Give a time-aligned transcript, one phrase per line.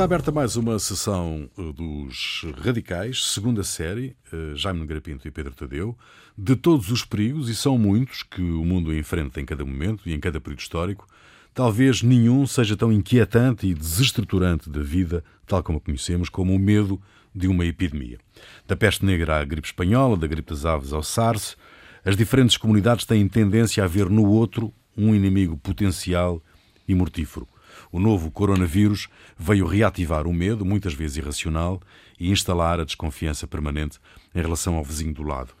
[0.00, 5.30] Está aberta mais uma sessão eh, dos Radicais, segunda série, eh, Jaime Nogueira Pinto e
[5.30, 5.94] Pedro Tadeu,
[6.38, 10.14] de todos os perigos, e são muitos, que o mundo enfrenta em cada momento e
[10.14, 11.06] em cada período histórico,
[11.52, 16.58] talvez nenhum seja tão inquietante e desestruturante da vida, tal como a conhecemos, como o
[16.58, 16.98] medo
[17.34, 18.18] de uma epidemia.
[18.66, 21.58] Da peste negra à gripe espanhola, da gripe das aves ao SARS,
[22.02, 26.42] as diferentes comunidades têm tendência a ver no outro um inimigo potencial
[26.88, 27.46] e mortífero.
[27.92, 31.80] O novo coronavírus veio reativar o medo, muitas vezes irracional,
[32.18, 33.98] e instalar a desconfiança permanente
[34.34, 35.52] em relação ao vizinho do lado,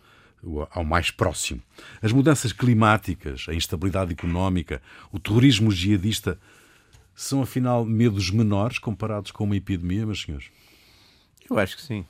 [0.70, 1.60] ao mais próximo.
[2.00, 4.80] As mudanças climáticas, a instabilidade económica,
[5.10, 6.38] o terrorismo jihadista
[7.14, 10.50] são afinal medos menores comparados com uma epidemia, meus senhores?
[11.50, 12.06] Eu acho que sim.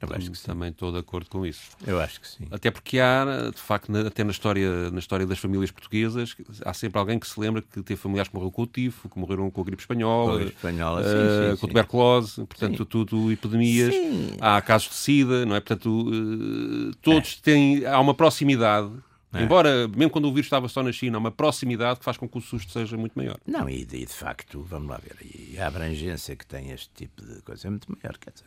[0.00, 1.70] Eu acho que também estou de acordo com isso.
[1.84, 2.46] Eu acho que sim.
[2.50, 6.98] Até porque há, de facto, até na história, na história das famílias portuguesas, há sempre
[7.00, 9.60] alguém que se lembra que teve familiares que morreram com o tifo, que morreram com
[9.60, 13.92] a gripe espanhola, com a, espanhola, uh, sim, sim, com tuberculose, portanto, tudo epidemias.
[14.40, 15.60] Há casos de sida, não é?
[15.60, 17.42] Portanto, uh, todos é.
[17.42, 17.86] têm.
[17.86, 18.92] Há uma proximidade.
[19.32, 19.42] É.
[19.42, 22.26] Embora, mesmo quando o vírus estava só na China, há uma proximidade que faz com
[22.26, 23.38] que o susto seja muito maior.
[23.46, 27.42] Não, e de, de facto, vamos lá ver, a abrangência que tem este tipo de
[27.42, 28.46] coisa é muito maior, quer dizer,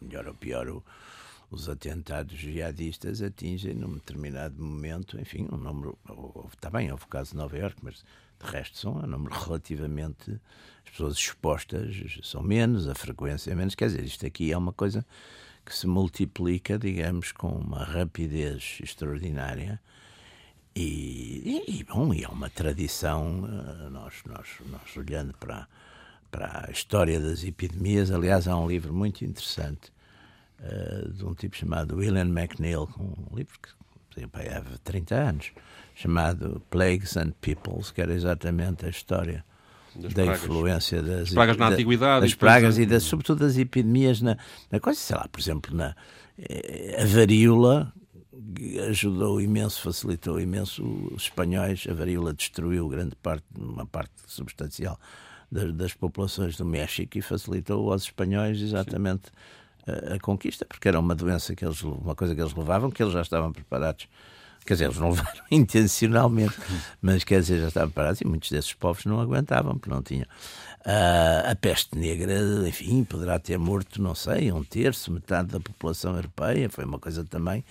[0.00, 0.84] melhor ou pior, o,
[1.50, 5.98] os atentados jihadistas atingem num determinado momento, enfim, um número,
[6.52, 8.04] está bem, houve caso de Nova Iorque, mas
[8.42, 10.40] de resto são um número relativamente,
[10.84, 14.72] as pessoas expostas são menos, a frequência é menos, quer dizer, isto aqui é uma
[14.72, 15.04] coisa
[15.64, 19.80] que se multiplica, digamos, com uma rapidez extraordinária
[20.74, 25.68] e, e, bom, e é uma tradição, eh, nós, nós, nós olhando para,
[26.30, 29.92] para a história das epidemias, aliás, há um livro muito interessante
[30.60, 35.52] uh, de um tipo chamado William McNeill, um livro que há 30 anos,
[35.94, 39.44] chamado Plagues and Peoples, que era exatamente a história
[39.94, 40.42] das da pragas.
[40.42, 44.36] influência das, As pragas na da, antiguidade, das pragas e das, sobretudo das epidemias na,
[44.70, 45.94] na coisa, sei lá, por exemplo, na
[46.38, 47.92] eh, a varíola
[48.88, 50.82] ajudou imenso, facilitou imenso.
[51.12, 54.98] Os espanhóis, a varíola destruiu grande parte, uma parte substancial
[55.50, 60.98] das, das populações do México e facilitou aos espanhóis exatamente Sim a, conquista, porque era
[60.98, 64.08] uma doença que eles, uma coisa que eles levavam, que eles já estavam preparados.
[64.64, 66.54] Quer dizer, eles não levaram intencionalmente,
[67.00, 70.26] mas quer dizer, já estavam preparados e muitos desses povos não aguentavam, porque não tinham.
[70.80, 72.34] Uh, a peste negra,
[72.66, 76.68] enfim, poderá ter morto, não sei, um terço, metade da população europeia.
[76.70, 77.64] Foi uma coisa também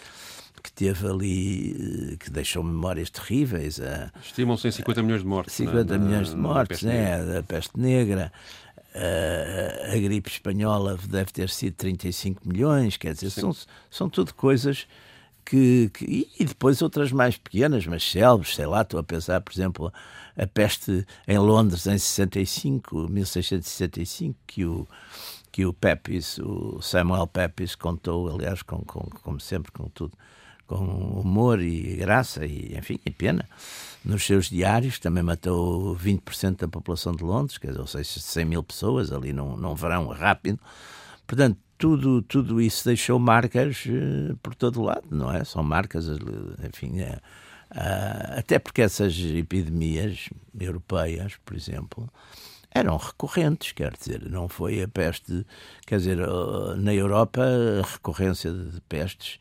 [0.61, 3.79] que teve ali, que deixou memórias terríveis.
[4.21, 5.53] Estimam-se em 50 milhões de mortes.
[5.55, 6.05] 50 né?
[6.05, 7.23] milhões de mortes, né?
[7.23, 8.31] Da peste negra.
[8.95, 13.55] Uh, a gripe espanhola deve ter sido 35 milhões, quer dizer, são,
[13.89, 14.87] são tudo coisas
[15.49, 19.51] que, que, E depois outras mais pequenas, mas célebres, sei lá, estou a pensar, por
[19.51, 19.91] exemplo,
[20.37, 24.87] a peste em Londres em 65, 1665, que o,
[25.51, 30.15] que o Pepys, o Samuel Pepys contou, aliás, com, com, como sempre, com tudo,
[30.69, 33.49] com humor e graça e, enfim, e pena
[34.05, 38.45] nos seus diários, também matou 20% da população de Londres, quer dizer, ou seja, 100
[38.45, 40.59] mil pessoas ali num, num verão rápido.
[41.25, 45.43] Portanto, tudo, tudo isso deixou marcas uh, por todo lado, não é?
[45.43, 46.07] São marcas,
[46.63, 47.19] enfim, é,
[48.37, 52.07] até porque essas epidemias europeias, por exemplo,
[52.71, 55.45] eram recorrentes, quer dizer, não foi a peste,
[55.85, 56.17] quer dizer,
[56.77, 59.39] na Europa a recorrência de pestes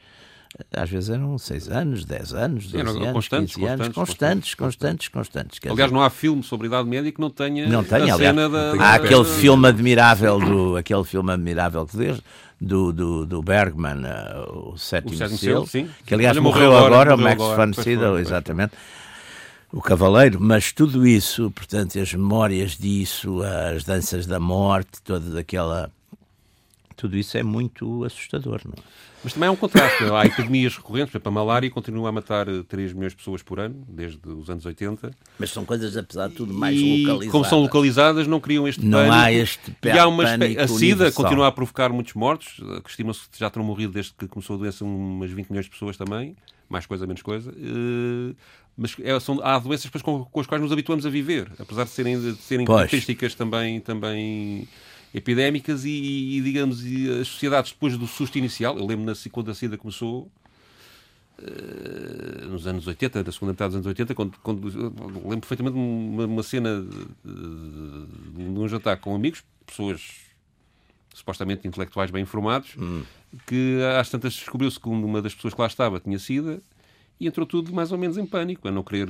[0.72, 5.60] às vezes eram 6 anos, 10 anos, 12 anos, constantes, 15 anos, constantes, constantes, constantes.
[5.70, 8.18] Aliás, não há filme sobre a Idade Média que não tenha não tenha, a aliás,
[8.18, 8.72] cena da...
[8.82, 12.20] Há aquele filme admirável, do, aquele filme admirável que Deus,
[12.60, 15.88] do, do, do Bergman, uh, o Sétimo, o Sétimo Selo, sim.
[16.04, 18.72] que aliás Olha, morreu, morreu, agora, o Max von Sydow, exatamente.
[19.70, 25.90] O Cavaleiro, mas tudo isso, portanto, as memórias disso, as danças da morte, toda aquela
[26.98, 28.60] tudo isso é muito assustador.
[28.64, 28.82] Não é?
[29.22, 30.04] Mas também há um contraste.
[30.04, 33.42] há epidemias recorrentes, por exemplo, a malária continua a matar 3 eh, milhões de pessoas
[33.42, 35.12] por ano, desde os anos 80.
[35.38, 37.32] Mas são coisas, apesar de tudo, mais e, localizadas.
[37.32, 39.14] Como são localizadas, não criam este não pânico.
[39.14, 42.90] Não há este E há uma A SIDA continua a provocar muitos mortos, eh, que
[42.90, 45.96] estima-se que já terão morrido desde que começou a doença umas 20 milhões de pessoas
[45.96, 46.36] também,
[46.68, 47.50] mais coisa, menos coisa.
[47.50, 48.34] Uh,
[48.76, 51.90] mas é, são, há doenças com, com, as quais nos habituamos a viver, apesar de
[51.90, 54.68] serem, de serem características também, também
[55.14, 59.54] epidémicas e, e, digamos, e as sociedades depois do susto inicial, eu lembro-me quando a
[59.54, 60.30] SIDA começou,
[61.38, 66.26] uh, nos anos 80, na segunda metade dos anos 80, quando, quando lembro perfeitamente uma,
[66.26, 70.28] uma cena de, de, um jantar com amigos, pessoas
[71.14, 73.02] supostamente intelectuais bem informados, hum.
[73.46, 76.60] que às tantas descobriu-se que uma das pessoas que lá estava tinha SIDA
[77.18, 79.08] e entrou tudo mais ou menos em pânico, a não querer...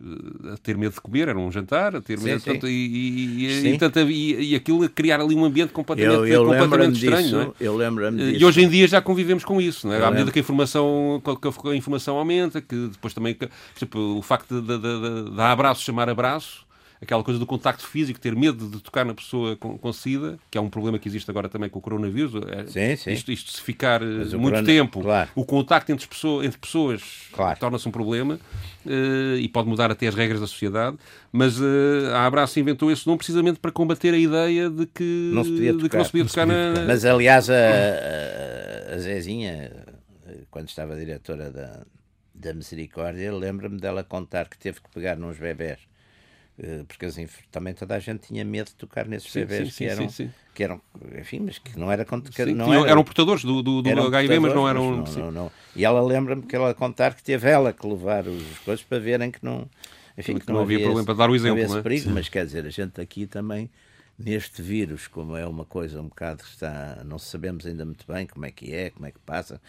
[0.00, 2.44] Uh, a ter medo de comer, era um jantar, a ter medo, sim.
[2.44, 6.26] Portanto, e, e, e, tanto, e, e aquilo a criar ali um ambiente completamente, eu,
[6.26, 7.22] eu completamente estranho.
[7.22, 7.52] Disso, não é?
[7.60, 8.42] Eu lembro-me disso.
[8.42, 10.04] E hoje em dia já convivemos com isso, não é?
[10.04, 13.36] à medida que a informação, que a informação aumenta, que depois também,
[13.76, 16.64] exemplo, o facto de, de, de, de abraço chamar abraço,
[17.00, 20.58] aquela coisa do contacto físico, ter medo de tocar na pessoa com, com SIDA, que
[20.58, 22.34] é um problema que existe agora também com o coronavírus.
[22.46, 23.12] É, sim, sim.
[23.12, 24.66] Isto, isto se ficar Mas muito corona...
[24.66, 25.30] tempo, claro.
[25.34, 27.58] o contacto entre, pessoa, entre pessoas claro.
[27.58, 28.38] torna-se um problema
[28.84, 30.98] uh, e pode mudar até as regras da sociedade.
[31.32, 31.64] Mas uh,
[32.12, 35.72] a Abraço inventou esse nome precisamente para combater a ideia de que não se podia
[35.78, 36.84] tocar, não se podia tocar, na...
[36.86, 39.86] Mas aliás, a, a, Zezinha,
[40.50, 41.80] quando estava diretora da,
[42.34, 45.89] da Misericórdia, lembra-me dela contar que teve que pegar nos bebés eh,
[46.86, 50.08] porque assim, também toda a gente tinha medo de tocar nesses sim, sim, que, eram,
[50.08, 50.80] sim, que eram,
[51.18, 54.06] enfim, mas que não era que não tinham, eram, eram, portadores do, do, do eram
[54.06, 54.96] HIV, mas não eram.
[54.98, 58.26] Mas não, não, não, E ela lembra-me que ela contar que teve ela que levar
[58.26, 59.68] os coisas para verem que não,
[60.18, 61.66] enfim, que, que não, havia, havia problema esse, para dar o exemplo.
[61.66, 61.82] Não é?
[61.82, 63.70] perigo, mas quer dizer, a gente aqui também
[64.18, 68.26] neste vírus, como é uma coisa um bocado que está, não sabemos ainda muito bem
[68.26, 69.60] como é que é, como é que passa,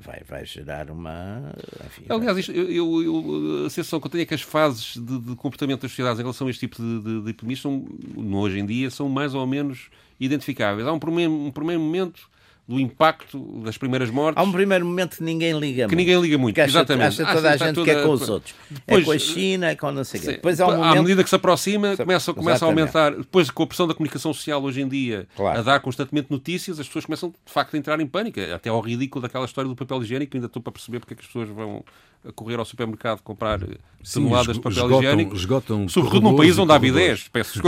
[0.00, 1.54] vai, vai gerar uma.
[1.86, 5.18] Enfim, Aliás, isto, eu, eu, a sensação que eu tenho é que as fases de,
[5.18, 7.86] de comportamento das sociedades em relação a este tipo de, de, de epidemias, são,
[8.32, 9.88] hoje em dia, são mais ou menos
[10.18, 10.86] identificáveis.
[10.86, 12.28] Há um primeiro, um primeiro momento
[12.70, 14.40] do impacto das primeiras mortes.
[14.40, 15.96] Há um primeiro momento que ninguém liga que muito.
[15.96, 17.20] ninguém liga muito, que acha, exatamente.
[17.20, 17.84] Acha toda a gente toda...
[17.84, 18.54] que é com os outros.
[18.70, 20.32] Depois, é com a China, é com não sei o quê.
[20.34, 20.98] Depois há um momento...
[20.98, 23.10] À medida que se aproxima, começa, começa a aumentar.
[23.10, 25.58] Depois, com a pressão da comunicação social hoje em dia, claro.
[25.58, 28.38] a dar constantemente notícias, as pessoas começam, de facto, a entrar em pânico.
[28.54, 31.22] Até ao ridículo daquela história do papel higiênico, ainda estou para perceber porque é que
[31.22, 31.84] as pessoas vão
[32.26, 33.60] a correr ao supermercado comprar
[34.02, 35.36] Sim, toneladas de papel esgotam, higiênico.
[35.36, 37.62] Esgotam Sobretudo num país onde há bidés, peço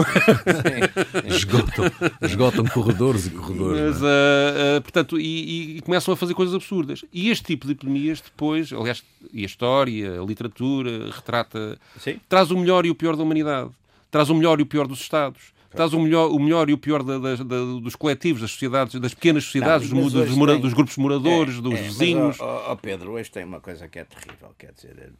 [1.26, 1.84] esgotam,
[2.22, 3.80] esgotam corredores e corredores.
[3.80, 7.04] Mas, uh, uh, portanto, e, e, começam a fazer coisas absurdas.
[7.12, 9.02] E este tipo de epidemias depois, aliás,
[9.32, 12.20] e a história, a literatura, retrata, Sim.
[12.28, 13.70] traz o melhor e o pior da humanidade.
[14.10, 16.78] Traz o melhor e o pior dos Estados Estás o melhor, o melhor e o
[16.78, 20.52] pior da, da, da, dos coletivos, das sociedades, das pequenas sociedades, não, dos, dos, mora,
[20.52, 20.60] tem...
[20.60, 22.36] dos, grupos moradores, é, dos é, vizinhos.
[22.38, 25.12] Mas, oh, oh, Pedro, hoje tem uma coisa que é terrível, quer dizer,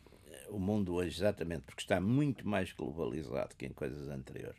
[0.51, 4.59] o mundo hoje, exatamente porque está muito mais globalizado que em coisas anteriores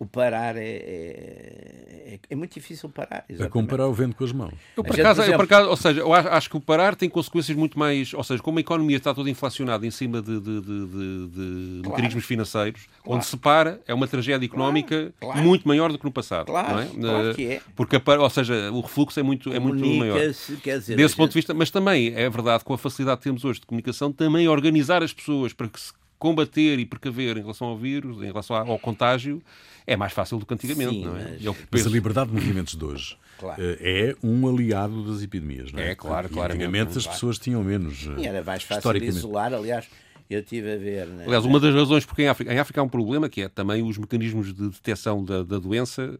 [0.00, 3.22] o parar é, é, é, é, muito difícil parar.
[3.28, 3.42] Exatamente.
[3.42, 4.54] A comparar o vento com as mãos.
[4.74, 5.34] Eu, por acaso, exemplo...
[5.34, 8.14] eu, por acaso, ou seja, eu acho que o parar tem consequências muito mais.
[8.14, 11.90] Ou seja, como a economia está toda inflacionada em cima de, de, de, de claro.
[11.90, 13.18] mecanismos financeiros, claro.
[13.18, 15.38] onde se para é uma tragédia económica claro.
[15.42, 16.46] muito maior do que no passado.
[16.46, 17.12] Claro, não é?
[17.12, 17.60] claro que é.
[17.76, 20.18] Porque, ou seja, o refluxo é muito, é muito maior.
[20.62, 23.44] Quer dizer, Desse ponto de vista, mas também é verdade, com a facilidade que temos
[23.44, 27.66] hoje de comunicação, também organizar as pessoas para que se combater e precaver em relação
[27.66, 29.42] ao vírus, em relação ao contágio,
[29.86, 30.90] é mais fácil do que antigamente.
[30.90, 31.38] Sim, não é?
[31.42, 31.56] mas...
[31.70, 31.86] mas...
[31.86, 33.60] a liberdade de movimentos de hoje claro.
[33.60, 35.72] Eh, é um aliado das epidemias.
[35.72, 35.92] Não é?
[35.92, 36.52] é claro, claro.
[36.52, 38.08] Antigamente as pessoas tinham menos.
[38.18, 39.88] E era mais fácil de isolar, aliás.
[40.30, 41.08] Eu estive a ver.
[41.08, 41.24] Né?
[41.26, 43.82] Aliás, uma das razões porque em África, em África há um problema que é também
[43.82, 46.16] os mecanismos de detecção da, da doença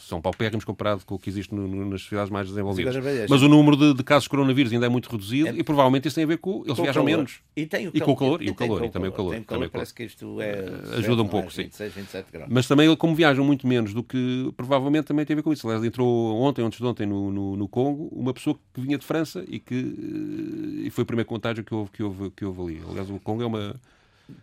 [0.00, 2.94] são paupérrimos comparado com o que existe no, no, nas sociedades mais desenvolvidas.
[3.28, 5.52] Mas o número de, de, casos de coronavírus ainda é muito reduzido é...
[5.52, 6.62] e provavelmente isso tem a ver com.
[6.64, 7.40] Eles com viajam menos.
[7.56, 8.42] E, tem o e com o calor.
[8.42, 8.84] E, e o calor.
[8.84, 9.34] E também o calor.
[9.34, 10.50] Tem calor, parece que isto é.
[10.50, 12.00] Eh, ajuda um pouco, 26, sim.
[12.00, 12.48] 27 graus.
[12.50, 14.52] Mas também, como viajam muito menos do que.
[14.56, 15.66] Provavelmente também tem a ver com isso.
[15.66, 19.04] Aliás, entrou ontem, antes de ontem, no, no, no Congo, uma pessoa que vinha de
[19.04, 19.74] França e que.
[19.74, 22.82] Eh, e foi o primeiro contágio que houve, que houve, que houve ali.
[22.88, 23.80] Aliás, o Congo é uma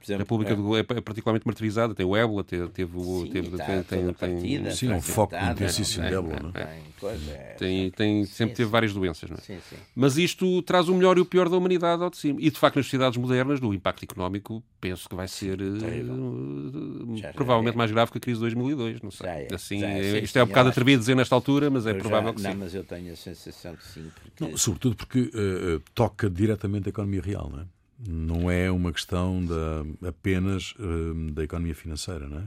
[0.02, 0.56] Exemplo, a República é.
[0.56, 4.72] Do, é particularmente martirizada, tem o ébola, teve, teve, sim, teve, tá, tem, tem, partida,
[4.72, 6.80] sim, um foco intensíssimo de ébola, não é?
[7.04, 9.42] é tem, tem, sempre teve várias doenças, não é?
[9.42, 9.76] Sim, sim.
[9.94, 12.40] Mas isto traz o melhor e o pior da humanidade ao de cima.
[12.42, 17.76] E de facto, nas sociedades modernas, do impacto económico, penso que vai ser uh, provavelmente
[17.76, 17.78] é.
[17.78, 19.02] mais grave que a crise de 2002.
[19.02, 19.28] Não sei.
[19.28, 22.36] É, assim, é, isto é um bocado atrevido dizer nesta altura, mas é provável já,
[22.36, 22.58] que não, sim.
[22.58, 24.10] mas eu tenho a sensação que sim.
[24.16, 24.44] Porque...
[24.46, 27.66] Não, sobretudo porque uh, toca diretamente a economia real, não é?
[28.08, 32.44] Não é uma questão da, apenas uh, da economia financeira, não é?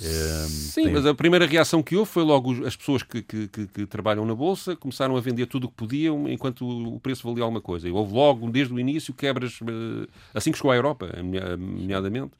[0.00, 0.92] É, Sim, tem...
[0.92, 4.24] mas a primeira reação que houve foi logo as pessoas que, que, que, que, trabalham
[4.24, 7.88] na Bolsa começaram a vender tudo o que podiam enquanto o preço valia alguma coisa.
[7.88, 11.08] E houve logo, desde o início, quebras, eh, assim que chegou à Europa,
[11.56, 12.32] nomeadamente,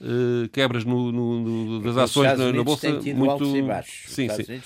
[0.00, 2.90] uh, quebras no, no, no, das ações na, na, Bolsa.
[3.14, 3.44] muito...
[4.06, 4.60] Sim, sim.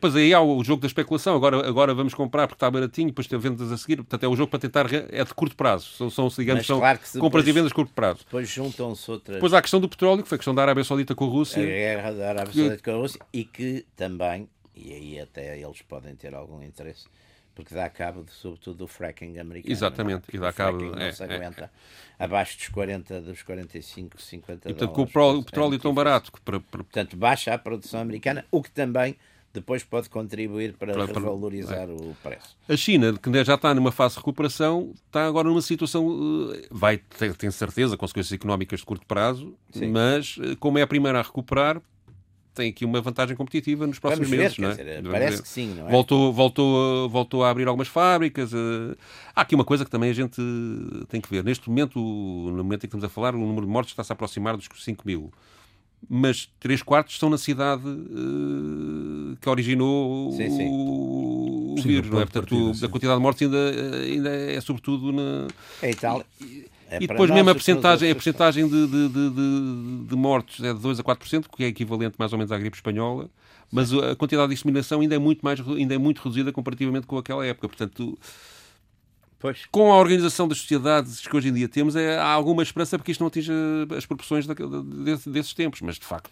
[0.00, 1.34] Pois aí há o jogo da especulação.
[1.34, 3.96] Agora, agora vamos comprar porque está baratinho, depois tem vendas a seguir.
[3.96, 4.86] Portanto, é o jogo para tentar.
[4.92, 5.90] É de curto prazo.
[5.96, 8.20] São, são digamos, são claro depois, compras e vendas de curto prazo.
[8.24, 9.36] Depois juntam-se outras.
[9.36, 11.28] Depois há a questão do petróleo, que foi a questão da Arábia Saudita com a
[11.28, 11.62] Rússia.
[11.62, 15.82] A guerra da Arábia Saudita com a Rússia e que também, e aí até eles
[15.82, 17.06] podem ter algum interesse
[17.54, 19.72] porque dá cabo, de, sobretudo, do fracking americano.
[19.72, 20.78] Exatamente, e dá cabo.
[20.78, 21.26] não é, se é.
[21.26, 21.70] aguenta
[22.18, 22.24] é.
[22.24, 25.12] abaixo dos 40, dos 45, 50 e, portanto, dólares.
[25.12, 26.32] com o, petróleo é tão barato.
[26.32, 26.84] Que para, para...
[26.84, 29.16] Portanto, baixa a produção americana, o que também
[29.54, 31.92] depois pode contribuir para, para revalorizar é.
[31.92, 32.56] o preço.
[32.68, 36.98] A China, que já está numa fase de recuperação, está agora numa situação, eh, vai
[36.98, 39.92] ter, tem certeza, consequências económicas de curto prazo, Sim.
[39.92, 41.80] mas eh, como é a primeira a recuperar,
[42.54, 44.56] tem aqui uma vantagem competitiva nos próximos Vamos meses.
[44.56, 45.00] Ver, não é?
[45.00, 45.42] Dizer, parece ver.
[45.42, 45.90] que sim, não é?
[45.90, 48.52] Voltou, voltou, voltou a abrir algumas fábricas.
[48.52, 48.96] Eh,
[49.34, 50.40] há aqui uma coisa que também a gente
[51.08, 51.42] tem que ver.
[51.42, 54.14] Neste momento, no momento em que estamos a falar, o número de mortes está-se a
[54.14, 55.32] aproximar dos 5 mil
[56.08, 60.68] mas três quartos estão na cidade uh, que originou sim, sim.
[60.70, 62.24] o, sim, vírus, não é?
[62.24, 63.70] Portanto, partida, a quantidade de mortes ainda,
[64.02, 65.48] ainda é sobretudo na.
[65.82, 66.26] É Itália.
[66.90, 70.80] É e depois mesmo a porcentagem, a porcentagem de, de, de, de, mortes é de
[70.80, 73.28] 2 a 4%, que é equivalente mais ou menos à gripe espanhola,
[73.72, 77.18] mas a quantidade de disseminação ainda é muito, mais, ainda é muito reduzida comparativamente com
[77.18, 77.68] aquela época.
[77.68, 78.18] Portanto,
[79.44, 79.66] Pois.
[79.70, 83.12] Com a organização das sociedades que hoje em dia temos, é, há alguma esperança porque
[83.12, 83.52] isto não atinja
[83.94, 86.30] as proporções da, de, desses tempos, mas de facto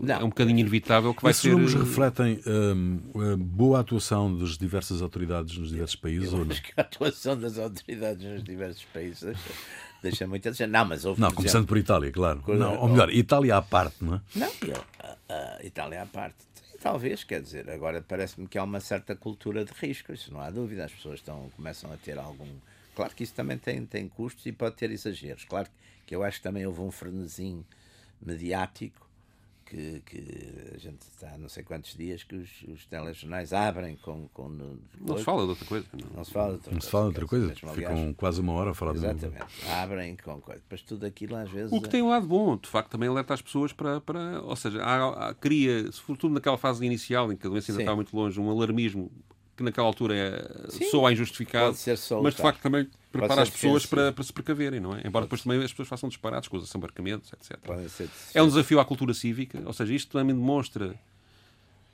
[0.00, 0.16] não.
[0.16, 1.52] é um bocadinho inevitável que vai Esses ser.
[1.52, 6.32] números refletem hum, a boa atuação das diversas autoridades nos diversos países?
[6.32, 6.50] Eu ou não?
[6.50, 9.36] acho que a atuação das autoridades nos diversos países
[10.02, 10.66] deixa muito a dizer.
[10.66, 12.42] Não, mas houve, Não, por começando exemplo, por Itália, claro.
[12.48, 14.20] Não, ou melhor, Itália à parte, não é?
[14.34, 14.50] Não,
[15.28, 16.34] a, a Itália à parte
[16.82, 20.50] Talvez, quer dizer, agora parece-me que há uma certa cultura de risco, isso não há
[20.50, 22.48] dúvida, as pessoas estão, começam a ter algum.
[22.96, 25.44] Claro que isso também tem, tem custos e pode ter exageros.
[25.44, 25.68] Claro
[26.04, 27.64] que eu acho que também houve um frenesim
[28.20, 29.08] mediático
[29.72, 33.96] que, que a gente está há não sei quantos dias que os, os telejornais abrem
[33.96, 34.28] com.
[34.28, 34.48] com
[35.00, 35.86] não se fala de outra coisa.
[35.92, 36.84] Não, não se fala de outra não coisa.
[36.84, 37.54] Se fala de outra coisa.
[37.54, 39.46] Ficam aliás, quase uma hora a falar Exatamente.
[39.46, 40.60] De abrem com coisa.
[40.60, 41.72] Depois tudo aquilo às vezes.
[41.72, 44.00] O que tem um lado bom, de facto, também alerta as pessoas para.
[44.00, 47.78] para ou seja, há, há, cria, sobretudo naquela fase inicial em que a doença ainda
[47.78, 47.84] Sim.
[47.84, 49.10] está muito longe, um alarmismo
[49.56, 51.76] que naquela altura é, soa injustificado,
[52.22, 55.02] mas de facto também prepara as pessoas para, para, se precaverem, não é?
[55.04, 57.58] Embora depois também as pessoas façam disparados com os assambarcamentos, etc.
[58.34, 60.98] É um desafio à cultura cívica, ou seja, isto também demonstra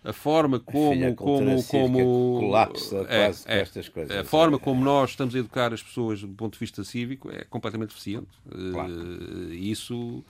[0.05, 4.61] a forma como a como como colapsa é, quase é, estas coisas a forma é.
[4.61, 8.29] como nós estamos a educar as pessoas do ponto de vista cívico é completamente deficiente
[8.73, 8.93] claro.
[8.93, 10.25] uh, isso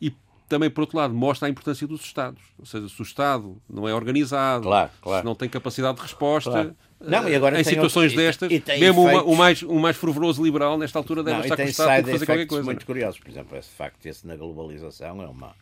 [0.00, 0.12] e
[0.52, 2.42] também, por outro lado, mostra a importância dos Estados.
[2.58, 5.20] Ou seja, se o Estado não é organizado, claro, claro.
[5.20, 6.76] se não tem capacidade de resposta, claro.
[7.00, 9.32] não, e agora em situações outro, destas, e, e mesmo efeitos...
[9.32, 12.12] o, mais, o mais fervoroso liberal, nesta altura, deve não, estar com o Estado para
[12.12, 12.64] fazer qualquer coisa.
[12.64, 13.18] muito curiosos.
[13.18, 15.54] Por exemplo, esse facto esse na globalização é uma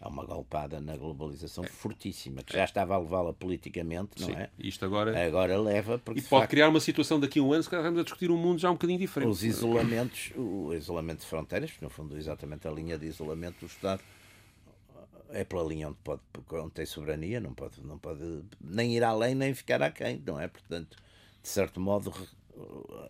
[0.00, 1.68] há uma golpada na globalização é.
[1.68, 4.50] fortíssima, que já estava a levá-la politicamente, não Sim, é?
[4.58, 5.26] Isto agora...
[5.26, 5.98] agora leva...
[5.98, 8.02] Porque, e pode facto, criar uma situação daqui a um ano, se calhar vamos a
[8.02, 9.30] discutir um mundo já um bocadinho diferente.
[9.30, 14.02] Os isolamentos, o isolamento de fronteiras, no fundo exatamente a linha de isolamento do Estado,
[15.30, 19.34] é pela linha onde, pode, onde tem soberania, não pode, não pode nem ir além
[19.34, 20.48] nem ficar aquém, não é?
[20.48, 20.96] Portanto,
[21.42, 22.12] de certo modo,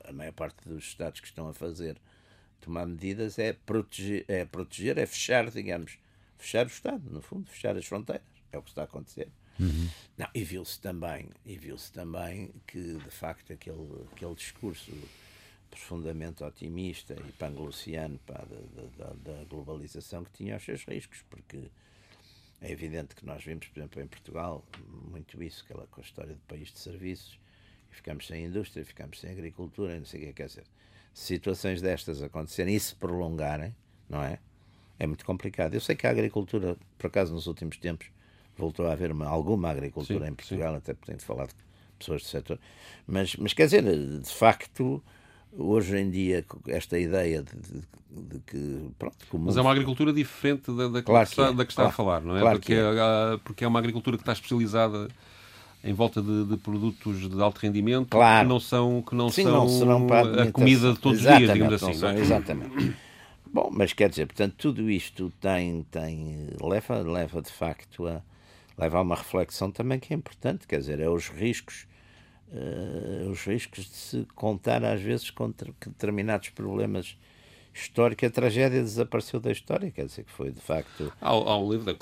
[0.05, 1.97] a maior parte dos Estados que estão a fazer
[2.61, 5.99] tomar medidas é proteger, é, proteger, é fechar, digamos,
[6.39, 8.27] fechar o Estado, no fundo, fechar as fronteiras.
[8.53, 9.29] É o que está a acontecer.
[9.59, 9.89] Uhum.
[10.19, 14.93] Não, e viu-se também, e viu-se também que, de facto, aquele, aquele discurso
[15.71, 21.71] profundamente otimista e panglossiano pá, da, da, da, globalização que tinha os seus riscos, porque
[22.61, 24.65] é evidente que nós vimos, por exemplo, em Portugal,
[25.11, 27.39] muito isso, aquela com a história do país de serviços,
[27.91, 30.65] e ficamos sem indústria, ficamos sem agricultura, não sei o que quer dizer.
[31.13, 33.75] Situações destas acontecerem e se prolongarem,
[34.09, 34.39] não é?
[34.99, 35.75] É muito complicado.
[35.75, 38.11] Eu sei que a agricultura, por acaso, nos últimos tempos,
[38.57, 40.79] voltou a haver uma, alguma agricultura sim, em Portugal, sim.
[40.79, 41.63] até por ter falado com
[41.99, 42.59] pessoas do setor,
[43.07, 45.03] mas, mas quer dizer, de facto,
[45.59, 50.71] hoje em dia esta ideia de, de, de que pronto mas é uma agricultura diferente
[50.73, 51.53] da, da, claro que, está, é.
[51.53, 52.79] da que está claro, a falar não é claro porque é.
[52.79, 53.38] é.
[53.43, 55.09] porque é uma agricultura que está especializada
[55.83, 58.45] em volta de, de produtos de alto rendimento claro.
[58.45, 61.53] que não são que não Sim, são não a, a comida de todos os dias
[61.53, 62.19] digamos assim são, é?
[62.19, 62.95] exatamente
[63.53, 68.21] bom mas quer dizer portanto tudo isto tem tem leva leva de facto a
[68.76, 71.87] leva a uma reflexão também que é importante quer dizer é os riscos
[72.53, 75.53] uh, os riscos de se contar às vezes com
[75.87, 77.17] determinados problemas
[77.75, 78.29] históricos.
[78.29, 81.12] A tragédia desapareceu da história, quer dizer que foi de facto.
[81.21, 81.95] Há, há um livro da,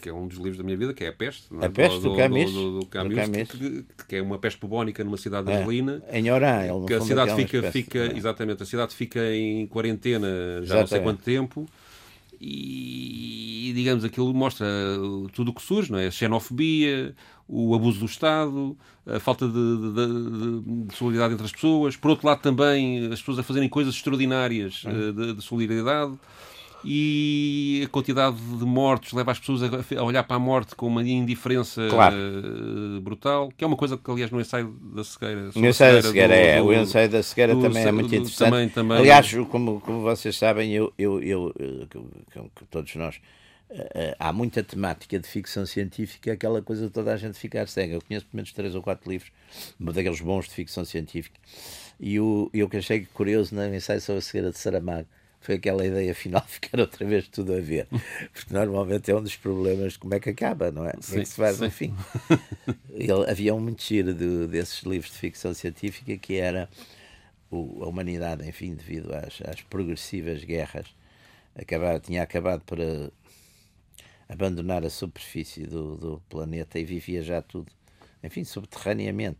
[0.00, 1.46] que é um dos livros da minha vida, que é A Peste.
[1.60, 1.66] É?
[1.66, 2.52] A Peste do, do Camus.
[2.52, 3.48] Do, do, do Camus, Camus.
[3.50, 5.56] Que, que, é uma peste bubónica numa cidade é.
[5.56, 6.02] argelina.
[6.10, 10.80] Em Oran, ele que a cidade fica, fica exatamente, a cidade fica em quarentena já
[10.80, 11.68] não sei quanto tempo
[12.40, 14.66] e, digamos, aquilo mostra
[15.32, 16.06] tudo o que surge, não é?
[16.06, 17.14] A xenofobia,
[17.46, 21.96] o abuso do Estado, a falta de, de, de, solidariedade entre as pessoas.
[21.96, 25.12] Por outro lado, também as pessoas a fazerem coisas extraordinárias uhum.
[25.12, 26.18] de, de solidariedade
[26.84, 31.02] e a quantidade de mortos leva as pessoas a olhar para a morte com uma
[31.02, 32.16] indiferença claro.
[32.16, 35.50] uh, brutal, que é uma coisa que, aliás, no ensaio da cegueira.
[35.54, 36.58] O ensaio da cegueira, do, é.
[36.58, 38.50] Do, o ensaio da cegueira do, também é muito interessante.
[38.50, 43.16] Também, também, aliás, como, como vocês sabem, eu, eu, eu, eu, todos nós
[43.70, 47.94] uh, há muita temática de ficção científica, aquela coisa de toda a gente ficar cega.
[47.94, 49.30] Eu conheço pelo menos três ou quatro livros,
[49.78, 51.38] daqueles bons de ficção científica.
[51.98, 55.06] E o, eu que achei curioso no ensaio sobre a cegueira de Saramago
[55.40, 57.88] foi aquela ideia final ficar outra vez tudo a ver.
[58.32, 60.92] Porque normalmente é um dos problemas de como é que acaba, não é?
[60.92, 61.64] Como é que se faz sim.
[61.64, 61.94] no fim.
[62.92, 66.68] Ele, havia um giro de, desses livros de ficção científica que era
[67.50, 70.86] o, a humanidade, enfim, devido às, às progressivas guerras,
[71.54, 73.10] acabar, tinha acabado por a, eh,
[74.28, 77.72] abandonar a superfície do, do planeta e vivia já tudo,
[78.22, 79.38] enfim, subterraneamente.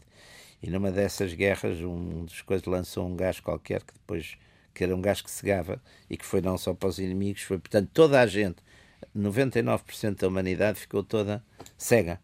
[0.62, 4.37] E numa dessas guerras, um dos coisas lançou um gás qualquer que depois
[4.74, 7.58] que era um gás que cegava e que foi não só para os inimigos, foi
[7.58, 8.56] portanto toda a gente,
[9.16, 11.42] 99% da humanidade ficou toda
[11.76, 12.20] cega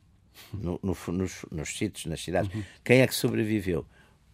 [0.52, 2.52] no, no, nos, nos sítios, nas cidades.
[2.54, 2.62] Uhum.
[2.84, 3.86] Quem é que sobreviveu?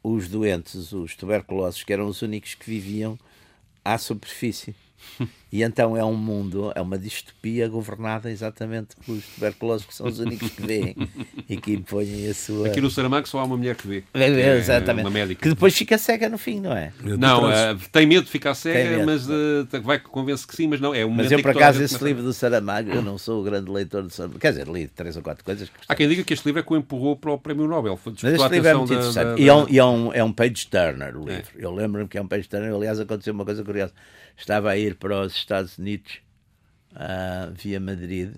[0.03, 3.19] Os doentes, os tuberculosos, que eram os únicos que viviam
[3.85, 4.75] à superfície.
[5.53, 10.19] E então é um mundo, é uma distopia governada exatamente pelos tuberculosos, que são os
[10.19, 10.97] únicos que veem
[11.47, 12.69] e que impõem a sua.
[12.69, 14.03] Aqui no Saramago só há uma mulher que vê.
[14.15, 15.05] É, é, exatamente.
[15.05, 15.43] Uma médica.
[15.43, 16.91] Que depois fica cega no fim, não é?
[17.03, 20.81] Não, uh, tem medo de ficar cega, mas uh, vai que convence que sim, mas
[20.81, 20.95] não.
[20.95, 23.71] É um mas eu, por acaso, esse livro do Saramago, eu não sou o grande
[23.71, 24.41] leitor de Saramago.
[24.41, 25.71] Quer dizer, li três ou quatro coisas.
[25.87, 27.99] Há quem diga que este livro é que o empurrou para o Prémio Nobel.
[27.99, 29.25] Foi mas este livro é muito interessante.
[29.27, 29.39] Da, da...
[29.39, 31.37] E, é um, e é, um, é um page turner o é.
[31.37, 31.53] livro.
[31.59, 31.65] É.
[31.67, 32.73] Eu lembro-me que é um page turner.
[32.73, 33.93] Aliás, aconteceu uma coisa curiosa.
[34.35, 36.21] Estava a ir para os Estados Unidos
[36.93, 38.31] uh, via Madrid,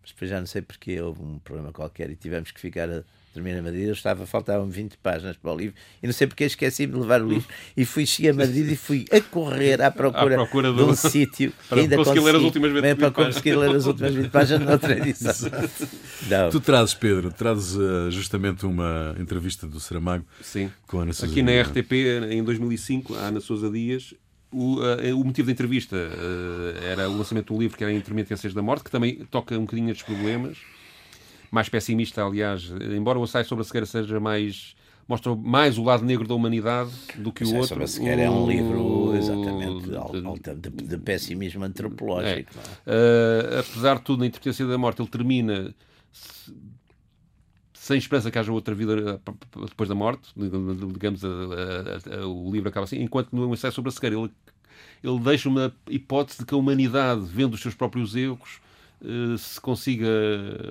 [0.00, 3.02] mas depois já não sei porque houve um problema qualquer e tivemos que ficar a
[3.36, 3.86] dormir a Madrid.
[3.86, 7.22] Eu estava, faltavam 20 páginas para o livro e não sei porque esqueci de levar
[7.22, 7.48] o livro.
[7.76, 10.94] E fui, cheguei a Madrid e fui a correr à procura, à procura de um
[10.94, 14.68] sítio para ainda conseguir ler as últimas 20 para conseguir ler as últimas 20 páginas
[14.68, 15.50] noutra edição.
[16.50, 20.70] tu trazes, Pedro, trazes uh, justamente uma entrevista do Saramago Sim.
[20.86, 21.92] com a Ana Sousa Aqui na RTP,
[22.30, 24.14] em 2005, a Ana Sousa Dias
[24.52, 28.54] o, uh, o, motivo da entrevista uh, era o lançamento do livro que era Intermitências
[28.54, 30.58] da Morte, que também toca um bocadinho estes problemas.
[31.50, 34.74] Mais pessimista, aliás, embora o ensaio sobre a cegueira seja mais.
[35.08, 37.68] mostra mais o lado negro da humanidade do que o, o outro.
[37.68, 42.50] Sobre a cegueira o, é um livro, exatamente, de, de, de pessimismo antropológico.
[42.84, 42.92] É.
[42.92, 45.74] Uh, apesar de tudo, na Intermitência da Morte, ele termina
[47.86, 49.20] sem esperança que haja outra vida
[49.68, 53.90] depois da morte, digamos, a, a, a, o livro acaba assim, enquanto no ensaio sobre
[53.90, 54.32] a cegueira ele,
[55.04, 58.60] ele deixa uma hipótese de que a humanidade, vendo os seus próprios erros,
[59.00, 60.08] uh, se consiga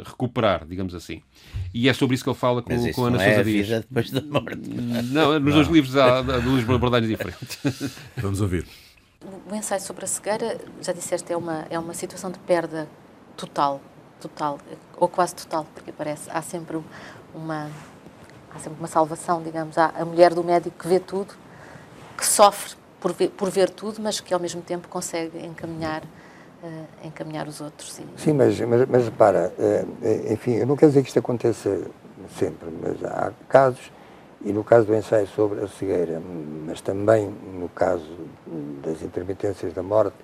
[0.04, 1.22] recuperar, digamos assim.
[1.74, 3.68] E é sobre isso que ele fala com, Mas com a Ana Sousa é Dias.
[3.68, 4.70] vida depois da morte.
[4.70, 5.52] Não, nos não.
[5.52, 7.94] dois livros há, duas abordagens diferentes.
[8.18, 8.68] Vamos ouvir.
[9.50, 12.90] O ensaio sobre a cegueira, já disseste, é uma, é uma situação de perda
[13.38, 13.82] total
[14.20, 14.60] total,
[14.98, 16.80] ou quase total, porque parece há sempre
[17.34, 17.70] uma
[18.54, 21.34] há sempre uma salvação, digamos, há a mulher do médico que vê tudo,
[22.18, 26.04] que sofre por ver, por ver tudo, mas que ao mesmo tempo consegue encaminhar
[26.64, 28.00] uh, encaminhar os outros.
[28.00, 28.06] E...
[28.18, 31.82] Sim, mas, mas, mas repara, uh, enfim, eu não quero dizer que isto aconteça
[32.38, 33.92] sempre, mas há casos,
[34.44, 36.22] e no caso do ensaio sobre a cegueira,
[36.66, 38.06] mas também no caso
[38.84, 40.16] das intermitências da morte,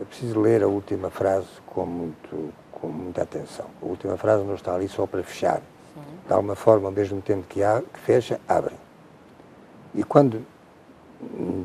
[0.00, 2.52] é preciso ler a última frase com muito
[2.84, 3.66] com muita atenção.
[3.80, 5.62] A última frase não está ali só para fechar.
[6.26, 8.74] De alguma forma, ao mesmo tempo que, há, que fecha, abre.
[9.94, 10.44] E quando,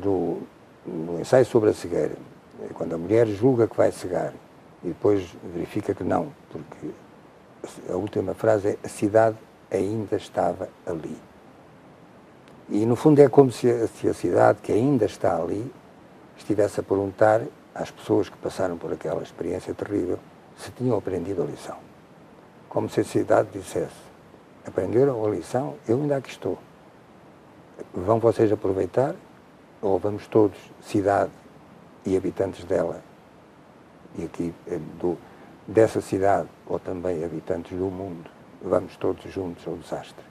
[0.02, 0.38] do,
[0.86, 2.14] no ensaio sobre a cegueira,
[2.74, 4.32] quando a mulher julga que vai cegar
[4.82, 6.90] e depois verifica que não, porque
[7.90, 9.36] a última frase é a cidade
[9.70, 11.16] ainda estava ali.
[12.68, 15.70] E no fundo é como se a, se a cidade que ainda está ali
[16.36, 17.42] estivesse a perguntar
[17.74, 20.18] às pessoas que passaram por aquela experiência terrível
[20.60, 21.76] se tinham aprendido a lição.
[22.68, 23.94] Como se a cidade dissesse:
[24.66, 26.58] aprenderam a lição, eu ainda aqui estou.
[27.94, 29.14] Vão vocês aproveitar
[29.80, 31.30] ou vamos todos, cidade
[32.04, 33.02] e habitantes dela,
[34.16, 35.16] e aqui eh, do,
[35.66, 38.30] dessa cidade ou também habitantes do mundo,
[38.62, 40.24] vamos todos juntos ao desastre?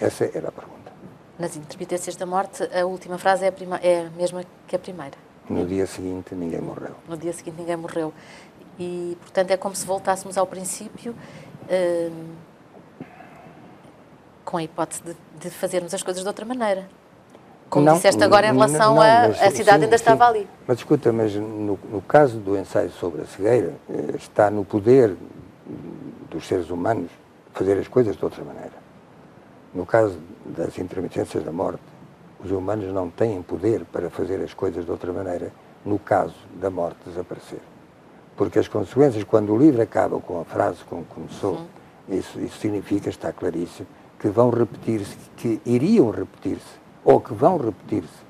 [0.00, 0.92] Essa era a pergunta.
[1.38, 5.16] Nas intermitências da morte, a última frase é a, é a mesma que a primeira.
[5.48, 6.94] No dia seguinte, ninguém morreu.
[7.08, 8.12] No dia seguinte, ninguém morreu.
[8.78, 11.14] E, portanto, é como se voltássemos ao princípio,
[11.70, 12.34] hum,
[14.44, 16.88] com a hipótese de, de, fazermos as coisas de outra maneira.
[17.70, 20.30] Como não, disseste agora em relação a cidade sim, ainda estava sim.
[20.30, 20.48] ali.
[20.66, 25.16] Mas escuta, mas no, no, caso do ensaio sobre a cegueira, eh, está no poder
[26.30, 27.10] dos seres humanos
[27.54, 28.82] fazer as coisas de outra maneira.
[29.72, 31.82] No caso das intermitências da morte,
[32.44, 35.50] os humanos não têm poder para fazer as coisas de outra maneira
[35.84, 37.60] no caso da morte desaparecer.
[38.36, 41.60] Porque as consequências, quando o livro acaba com a frase como começou,
[42.08, 43.86] isso, isso significa, está claríssimo,
[44.18, 48.22] que vão repetir-se, que iriam repetir-se, ou que vão repetir-se,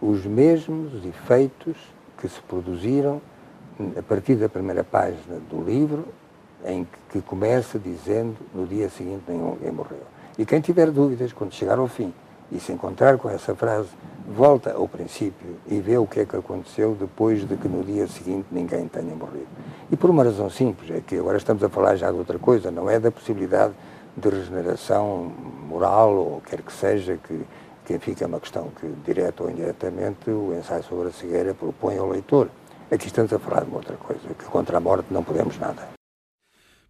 [0.00, 1.76] os mesmos efeitos
[2.18, 3.20] que se produziram
[3.96, 6.06] a partir da primeira página do livro,
[6.64, 10.02] em que, que começa dizendo no dia seguinte ninguém morreu.
[10.38, 12.12] E quem tiver dúvidas, quando chegar ao fim
[12.52, 13.88] e se encontrar com essa frase,
[14.28, 18.06] volta ao princípio e vê o que é que aconteceu depois de que no dia
[18.06, 19.48] seguinte ninguém tenha morrido.
[19.90, 22.70] E por uma razão simples, é que agora estamos a falar já de outra coisa,
[22.70, 23.72] não é da possibilidade
[24.16, 25.32] de regeneração
[25.68, 27.40] moral ou quer que seja, que,
[27.86, 32.08] que fica uma questão que, direto ou indiretamente, o ensaio sobre a cegueira propõe ao
[32.08, 32.48] leitor.
[32.90, 35.88] Aqui estamos a falar de uma outra coisa, que contra a morte não podemos nada.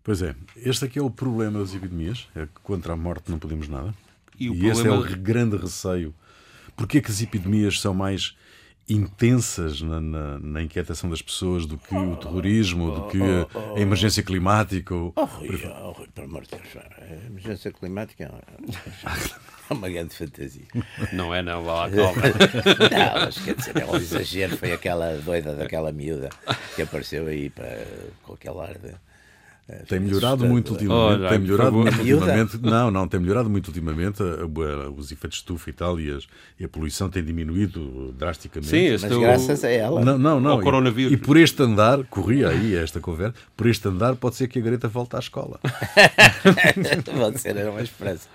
[0.02, 3.38] Pois é, este aqui é o problema das epidemias, é que contra a morte não
[3.38, 3.94] podemos nada.
[4.38, 6.14] E, o e esse é o grande receio.
[6.76, 8.34] Porquê que as epidemias são mais
[8.88, 13.80] intensas na, na- na inquietação das pessoas do que o terrorismo, do que a, a
[13.80, 14.94] emergência climática?
[14.94, 18.42] ou- Oh, Rui, oh, Rui, pelo amor de Deus, a emergência climática é uma-
[19.70, 20.66] é uma grande fantasia.
[21.12, 22.22] Não é, não, vá lá, calma.
[22.22, 24.56] Não, mas quer dizer, é um exagero.
[24.56, 26.28] Foi aquela doida daquela miúda
[26.74, 27.86] que apareceu aí para,
[28.22, 28.94] com aquele ar de.
[29.68, 31.20] Eh, Tem melhorado muito ultimamente.
[31.20, 32.58] Olha, tem melhorado muito ultimamente.
[32.62, 34.22] Não, não, tem melhorado muito ultimamente.
[34.96, 36.26] Os efeitos de estufa e tal e, as-
[36.58, 38.68] e a poluição têm diminuído drasticamente.
[38.70, 40.04] Sim, este Mas é o- graças a ela.
[40.04, 40.60] Não, não, não.
[40.98, 44.58] E, e por este andar, corria aí esta conversa, por este andar pode ser que
[44.58, 45.60] a Greta volte à escola.
[47.16, 48.28] Pode ser, era uma esperança.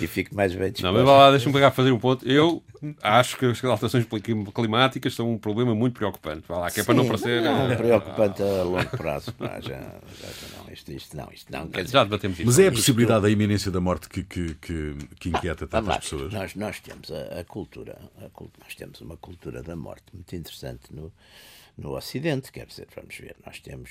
[0.00, 0.94] E fico mais bem Não, disposto.
[0.94, 2.26] mas vá lá, deixa-me pegar a fazer um ponto.
[2.28, 2.62] Eu
[3.02, 6.44] acho que as alterações clim- climáticas são um problema muito preocupante.
[6.48, 7.42] Vá lá, que é para não Sim, parecer.
[7.42, 9.32] Não, eh, preocupante a longo prazo.
[9.32, 11.68] pá, já, já, não, isto, isto não, isto não.
[11.68, 12.46] Quer dizer, Já debatemos isso.
[12.46, 15.86] Mas é a possibilidade da iminência da morte que, que, que, que inquieta Vamos tantas
[15.88, 16.32] lá, pessoas.
[16.32, 20.34] Nós, nós temos a, a cultura, a cult- nós temos uma cultura da morte muito
[20.34, 21.12] interessante no,
[21.76, 23.90] no Ocidente, quer dizer, vamos ver, nós temos.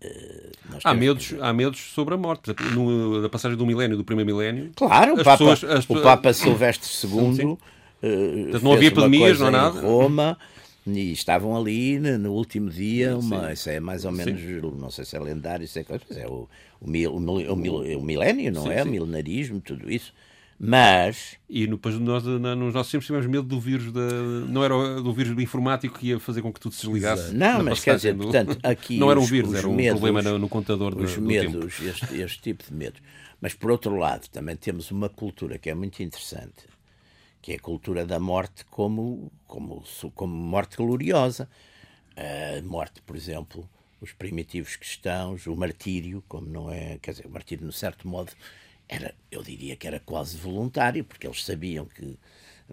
[0.00, 0.50] eh,
[0.84, 2.54] Há medos, há medos sobre a morte.
[2.74, 4.70] No- da passagem do milénio, do primeiro milénio.
[4.76, 7.58] Claro, o Papa, pessoas- as o Papa Silvestre II Sim.
[8.02, 9.80] eh, Portanto, não havia epidemias, não há nada.
[9.80, 10.38] Roma
[10.86, 13.52] e estavam ali no, último dia, uma, Sim.
[13.52, 14.40] isso é mais ou menos,
[14.78, 16.48] não sei se é lendário, se é coisa, mas é o,
[16.80, 18.82] o, mil, o, mil- o, mil- o milénio, não Sim, é?
[18.82, 18.88] sim.
[18.88, 20.12] O milenarismo, tudo isso.
[20.58, 24.00] Mas E no, nós, nos nossos tempos tivemos medo do vírus, da,
[24.48, 27.34] não era do vírus informático que ia fazer com que tudo se desligasse.
[27.34, 30.38] Não, mas quer dizer, portanto, aqui Não era um vírus, era um medos- problema no,
[30.38, 33.02] no contador do, os do medos, este, este tipo de medos.
[33.38, 36.64] Mas por outro lado, também temos uma cultura que é muito interessante,
[37.46, 39.80] que é a cultura da morte como, como,
[40.16, 41.48] como morte gloriosa.
[42.16, 47.30] A morte, por exemplo, os primitivos cristãos, o martírio, como não é, quer dizer, o
[47.30, 48.32] martírio, no certo modo,
[48.88, 52.18] era, eu diria que era quase voluntário, porque eles sabiam que,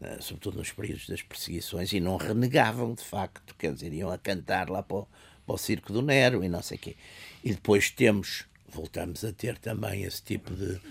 [0.01, 4.17] eh, sobretudo nos períodos das perseguições, e não renegavam de facto, quer dizer, iam a
[4.17, 5.07] cantar lá para o,
[5.45, 6.95] para o circo do Nero e não sei o quê.
[7.43, 10.81] E depois temos, voltamos a ter também esse tipo de.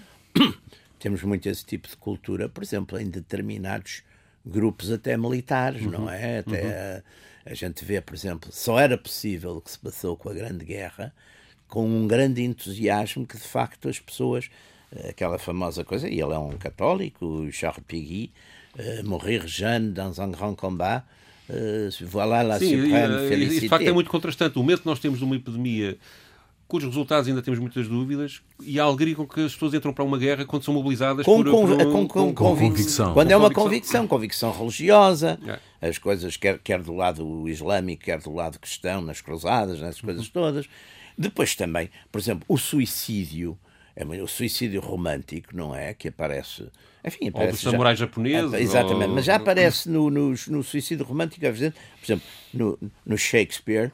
[1.02, 4.02] Temos muito esse tipo de cultura, por exemplo, em determinados
[4.46, 6.38] grupos até militares, não é?
[6.38, 7.02] Até
[7.46, 10.32] a, a gente vê, por exemplo, só era possível o que se passou com a
[10.32, 11.12] Grande Guerra
[11.72, 14.50] com um grande entusiasmo que de facto as pessoas,
[14.94, 18.30] eh, aquela famosa coisa, e ele é um católico, o Charles Péguy,
[18.76, 21.02] eh, morrer jeune dans un grand combat,
[21.48, 23.60] eh, voilà la Sim, e, suprême e, félicité.
[23.60, 24.58] de facto é muito contrastante.
[24.58, 25.96] O medo que nós temos de uma epidemia
[26.72, 30.02] cujos resultados ainda temos muitas dúvidas e a alegria com que as pessoas entram para
[30.02, 33.12] uma guerra quando são mobilizadas com, por, com, por um- com, com, com convicção.
[33.12, 34.06] Quando Com é uma convicção.
[34.06, 35.38] convicção, religiosa,
[35.80, 35.88] É.
[35.88, 40.28] as coisas, quer, quer do lado islâmico, quer do lado cristão, nas cruzadas, nessas coisas
[40.28, 40.66] todas.
[41.16, 43.58] Depois também, por exemplo, o suicídio,
[43.94, 45.92] é o suicídio romântico, não é?
[45.92, 46.66] Que aparece.
[47.04, 48.52] Enfim, Ou aparece dos já- samurais japoneses.
[48.54, 53.92] Exatamente, ou- mas já aparece no, no, no suicídio romântico, por exemplo, no, no Shakespeare,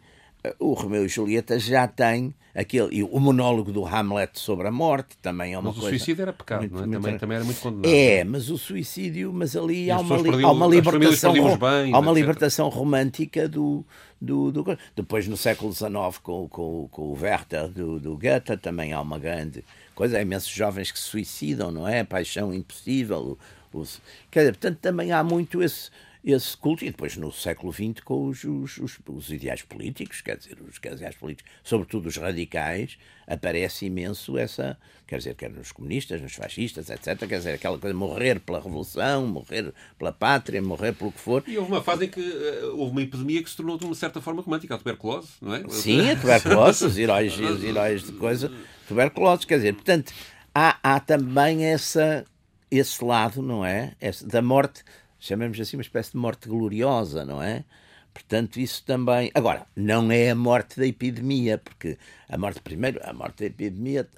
[0.59, 2.97] o Romeu e Julieta já tem aquele.
[2.97, 5.97] E o monólogo do Hamlet sobre a morte também é uma Mas o coisa.
[5.97, 6.87] suicídio era pecado, muito- não é?
[6.87, 7.87] muito- Também, também era muito condenado.
[7.95, 11.99] É, mas o suicídio, mas ali há uma, perdiam- há uma libertação, os bens, há
[11.99, 12.17] uma etc.
[12.21, 13.85] libertação romântica do,
[14.21, 18.93] do, do- Depois, no século XIX, com, com, com o Werther do, do Goethe, também
[18.93, 20.19] há uma grande coisa.
[20.19, 22.03] Há imensos jovens que se suicidam, não é?
[22.05, 23.39] Paixão impossível.
[23.73, 23.85] O, o-
[24.31, 25.91] quer dizer, portanto, também há muito esse,
[26.33, 26.85] esse culto.
[26.85, 30.77] E depois, no século XX, com os, os, os, os ideais políticos, quer dizer, os
[30.77, 34.79] ideais políticos, sobretudo os radicais, aparece imenso essa.
[35.07, 37.27] Quer dizer, quer nos comunistas, nos fascistas, etc.
[37.27, 41.43] Quer dizer, aquela coisa morrer pela revolução, morrer pela pátria, morrer pelo que for.
[41.47, 43.95] E houve uma fase em que eh, houve uma epidemia que se tornou de uma
[43.95, 45.65] certa forma romântica, a tuberculose, não é?
[45.71, 48.53] Sim, a tuberculose, os heróis, os heróis de coisa,
[48.87, 50.13] tuberculose, quer dizer, portanto,
[50.55, 52.27] há, há também essa,
[52.71, 53.95] esse lado, não é?
[54.01, 54.85] Esse, da morte,
[55.19, 57.65] chamemos assim uma espécie de morte gloriosa, não é?
[58.13, 59.31] Portanto, isso também.
[59.35, 64.09] Agora, não é a morte da epidemia, porque a morte, primeiro, a morte da epidemia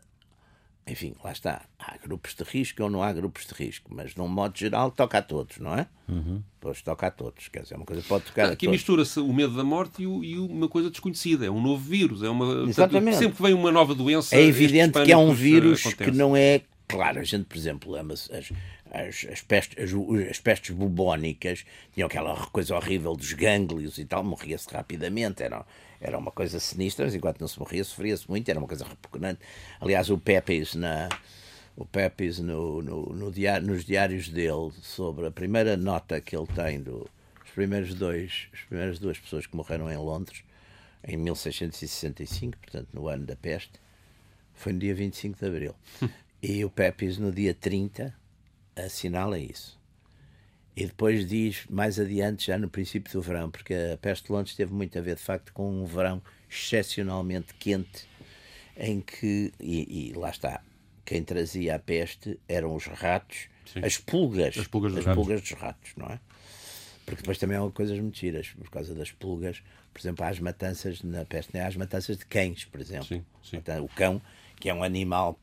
[0.91, 1.63] enfim, lá está.
[1.79, 4.91] Há grupos de risco ou não há grupos de risco, mas de um modo geral
[4.91, 5.87] toca a todos, não é?
[6.09, 6.43] Uhum.
[6.59, 7.49] Pois toca a todos.
[7.49, 8.73] Quer dizer, é uma coisa pode tocar Aqui a todos.
[8.73, 11.47] mistura-se o medo da morte e, o, e, uma coisa desconhecida.
[11.47, 12.23] É um novo vírus.
[12.23, 13.19] É uma, Exatamente.
[13.19, 14.35] sempre que vem uma nova doença.
[14.35, 16.63] É evidente que é um vírus que não é.
[16.90, 22.09] Claro, a gente, por exemplo, ama as, as, as, pestes, as, as pestes bubónicas tinham
[22.09, 25.40] aquela coisa horrível dos gânglios e tal, morria-se rapidamente.
[25.40, 25.64] Era,
[26.00, 29.38] era uma coisa sinistra, mas enquanto não se morria, sofria-se muito, era uma coisa repugnante.
[29.81, 31.09] Aliás, o Pepis, na,
[31.76, 31.87] o
[32.42, 37.09] no, no, no diário, nos diários dele, sobre a primeira nota que ele tem do,
[37.44, 40.42] os primeiros dois, as primeiras duas pessoas que morreram em Londres,
[41.05, 43.81] em 1665, portanto, no ano da peste,
[44.55, 45.74] foi no dia 25 de abril.
[46.42, 48.14] e o Pepis, no dia 30,
[48.76, 49.79] assinala isso.
[50.76, 54.55] E depois diz, mais adiante, já no princípio do verão, porque a peste de Londres
[54.55, 58.09] teve muito a ver, de facto, com um verão excepcionalmente quente,
[58.76, 60.62] em que, e, e lá está,
[61.05, 63.85] quem trazia a peste eram os ratos, Sim.
[63.85, 65.22] as pulgas, as pulgas, dos, as ratos.
[65.22, 66.20] pulgas dos ratos, não é?
[67.05, 70.38] Porque depois também há coisas muito giras, por causa das pulgas, por exemplo, há as
[70.38, 73.07] matanças na peste, há as matanças de cães, por exemplo.
[73.07, 73.59] Sim, sim.
[73.83, 74.22] o cão,
[74.59, 75.38] que é um animal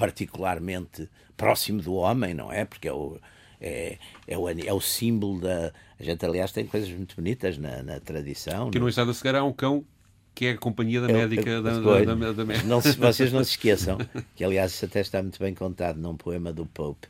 [0.00, 2.64] particularmente próximo do homem, não é?
[2.64, 3.18] Porque é o
[3.60, 5.72] é, é, o, é o símbolo da.
[5.98, 8.70] A gente, aliás, tem coisas muito bonitas na, na tradição.
[8.70, 9.84] Que no Estado da Cegueira há um cão
[10.34, 12.66] que é a companhia da médica da, da, da, da, médica.
[12.66, 13.98] Não, vocês não se esqueçam,
[14.34, 17.08] que aliás isso até está muito bem contado num poema do Pope,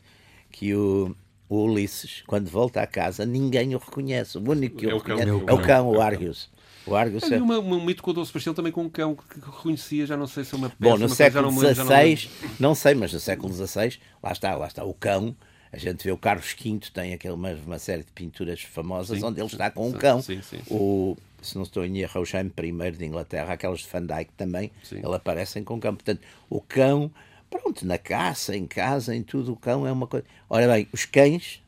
[0.50, 1.14] que o,
[1.48, 4.36] o Ulisses, quando volta à casa, ninguém o reconhece.
[4.36, 6.50] O único que o, é o reconhece cão, é o cão, o Argus.
[6.86, 7.42] O Argus Havia é...
[7.42, 10.26] uma, um mito com o Dom Pastel também com um cão que reconhecia, já não
[10.26, 13.52] sei se é uma peça, Bom, no século XVI, não, não, sei, mas no século
[13.52, 15.36] XVI, lá está, lá está, o cão
[15.72, 19.24] a gente vê o Carlos V tem aquele, uma, uma série de pinturas famosas sim,
[19.24, 20.20] onde ele está com um cão.
[20.20, 23.88] Sim, sim, o, se não estou em erro, o Jaime I de Inglaterra, aquelas de
[23.88, 25.94] Van Dyke também, ele aparecem com cão.
[25.94, 27.10] Portanto, o cão,
[27.48, 30.26] pronto, na caça, em casa, em tudo, o cão é uma coisa.
[30.48, 31.62] Ora bem, os cães,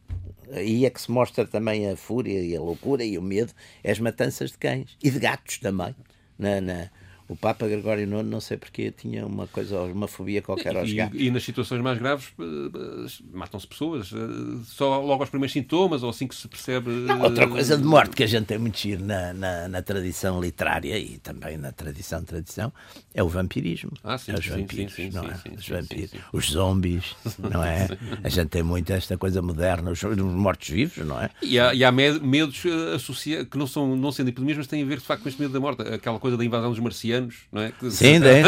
[0.52, 3.90] aí é que se mostra também a fúria e a loucura e o medo, é
[3.90, 5.94] as matanças de cães e de gatos também.
[6.38, 6.90] Na, na,
[7.32, 10.94] o Papa Gregório IX, não sei porque, tinha uma coisa, uma fobia qualquer aos e,
[10.94, 11.20] gatos.
[11.20, 16.02] E nas situações mais graves eh, eh, matam-se pessoas, eh, só logo aos primeiros sintomas
[16.02, 16.90] ou assim que se percebe.
[16.90, 20.40] Não, outra coisa de morte que a gente tem muito giro na, na, na tradição
[20.40, 22.70] literária e também na tradição tradição
[23.14, 23.92] é o vampirismo.
[24.04, 25.40] Ah, sim, é os vampiros, sim, sim, não é?
[25.56, 27.88] Os vampiros, os zombies, não é?
[28.22, 31.30] A gente tem muito esta coisa moderna, os, os mortos-vivos, não é?
[31.42, 32.62] E há, e há medos
[32.94, 35.40] associados que não são não sendo epidemias, mas têm a ver de facto com este
[35.40, 37.72] medo da morte, aquela coisa da invasão dos marcianos anos, não é?
[37.90, 38.42] Sim, tem.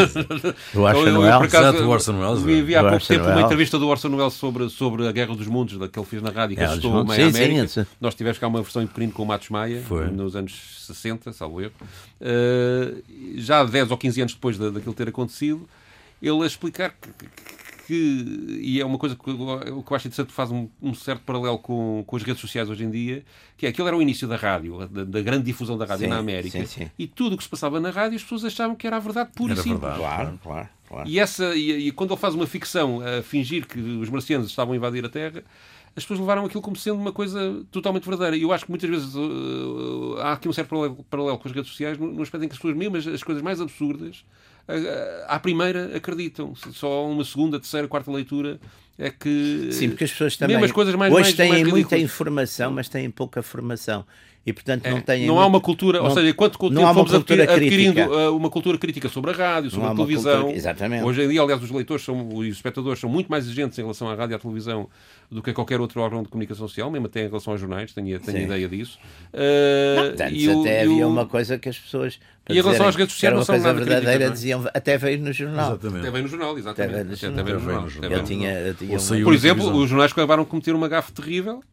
[0.73, 1.53] Do Orson Welles.
[1.53, 2.43] Exato, do Orson Welles.
[2.43, 5.77] Vi, há pouco tempo uma entrevista do Orson Welles sobre, sobre a Guerra dos Mundos,
[5.89, 7.67] que ele fez na rádio, que é, assustou a meia América.
[7.67, 7.89] Sim, sim.
[7.99, 10.07] Nós tivemos cá uma versão em pequenino com o Matos Maia, Foi.
[10.07, 11.73] nos anos 60, salvo erro.
[12.21, 13.01] Uh,
[13.35, 15.67] já 10 ou 15 anos depois daquilo ter acontecido,
[16.21, 20.07] ele a explicar que, que que, e é uma coisa que, o que eu acho
[20.07, 23.23] interessante, faz um, um, certo paralelo com, com as redes sociais hoje em dia,
[23.55, 26.09] que é aquilo era o início da rádio, da, da grande difusão da rádio sim,
[26.09, 26.91] na América, sim, sim.
[26.97, 29.29] e tudo o que se passava na rádio as pessoas achavam que era a verdade
[29.35, 29.81] pura era e simples.
[29.81, 31.09] Verdade, claro, claro, claro.
[31.09, 34.73] E, essa, e, e quando ele faz uma ficção a fingir que os marcianos estavam
[34.73, 35.43] a invadir a Terra,
[35.95, 38.35] as pessoas levaram aquilo como sendo uma coisa totalmente verdadeira.
[38.35, 41.71] E eu acho que muitas vezes uh, há aqui um certo paralelo, com as redes
[41.71, 44.25] sociais, no, aspecto em que as pessoas, mesmo as, as coisas mais absurdas,
[45.27, 46.53] à primeira acreditam.
[46.55, 48.59] Só uma segunda, terceira, quarta leitura
[48.97, 49.69] é que.
[49.71, 50.55] Sim, porque as pessoas também.
[50.55, 54.05] Mesmo as coisas mais, hoje mais, têm mais muita informação, mas têm pouca formação
[54.45, 55.25] e portanto não é, têm.
[55.25, 58.29] Não há uma cultura, não, ou seja, enquanto não fomos cultura adquirindo crítica.
[58.29, 60.33] Uh, uma cultura crítica sobre a rádio, sobre a televisão.
[60.33, 61.03] Cultura, exatamente.
[61.03, 64.07] Hoje em dia, aliás, os leitores são, os espectadores são muito mais exigentes em relação
[64.07, 64.87] à rádio e à televisão
[65.31, 67.91] do que a qualquer outro órgão de comunicação social, mesmo até em relação aos jornais,
[67.91, 68.99] tenho, tenho ideia disso.
[69.33, 71.09] Uh, não, e até o, havia o...
[71.09, 72.19] uma coisa que as pessoas.
[72.49, 75.33] E em relação às redes sociais, não são coisa verdadeira, crítica, diziam até veio no
[75.33, 75.71] jornal.
[75.71, 75.99] Exatamente.
[75.99, 76.93] Até veio no jornal, exatamente.
[76.93, 77.39] Até veio no jornal.
[77.39, 78.11] Até veio no jornal.
[78.11, 81.63] Eu tinha, eu tinha Por exemplo, os jornais acabaram de cometer uma gafe terrível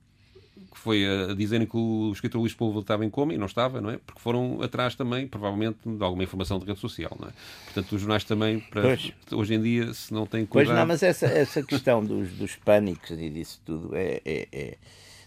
[0.83, 3.91] foi a dizerem que o escritor Luís Povo estava em coma e não estava, não
[3.91, 3.99] é?
[4.05, 7.33] Porque foram atrás também, provavelmente, de alguma informação de rede social, não é?
[7.67, 8.99] Portanto, os jornais também, para,
[9.31, 10.75] hoje em dia, se não têm cuidado...
[10.75, 14.21] Pois não, mas essa, essa questão dos, dos pânicos e disso tudo é...
[14.25, 14.79] é, é...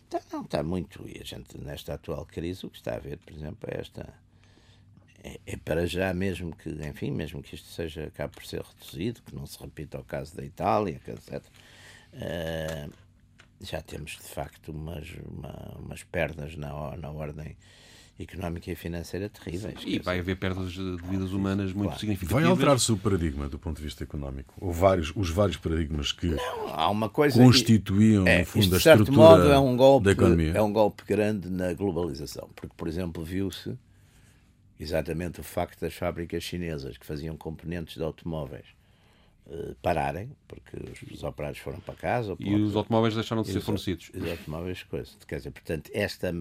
[0.04, 1.04] Está, não, está muito...
[1.08, 4.25] E a gente, nesta atual crise, o que está a ver, por exemplo, é esta...
[5.26, 9.24] É, é, para já mesmo que, enfim, mesmo que isto seja, acabe por ser reduzido,
[9.24, 11.44] que não se repita o caso da Itália, etc.
[12.14, 12.94] Uh,
[13.60, 17.58] já temos de facto umas, uma, umas perdas na, na ordem
[18.20, 19.80] económica e financeira terríveis.
[19.84, 22.00] E vai haver perdas de vidas humanas muito claro.
[22.00, 22.44] significativas.
[22.44, 24.54] Vai alterar-se o paradigma do ponto de vista económico?
[24.62, 28.78] Ou vários, os vários paradigmas que Não, há uma coisa constituíam, é, no fundo, a
[28.78, 30.52] estrutura modo, é um golpe, da economia?
[30.54, 32.48] É um golpe grande na globalização.
[32.56, 33.76] Porque, por exemplo, viu-se
[34.80, 38.66] exatamente o facto das fábricas chinesas que faziam componentes de automóveis
[39.48, 42.36] uh, pararem, porque os, os, operários foram para casa.
[42.40, 44.12] E os automóveis deixaram de ser fornecidos.
[44.14, 45.12] Os automóveis, coisa.
[45.28, 46.32] Quer dizer, portanto, esta,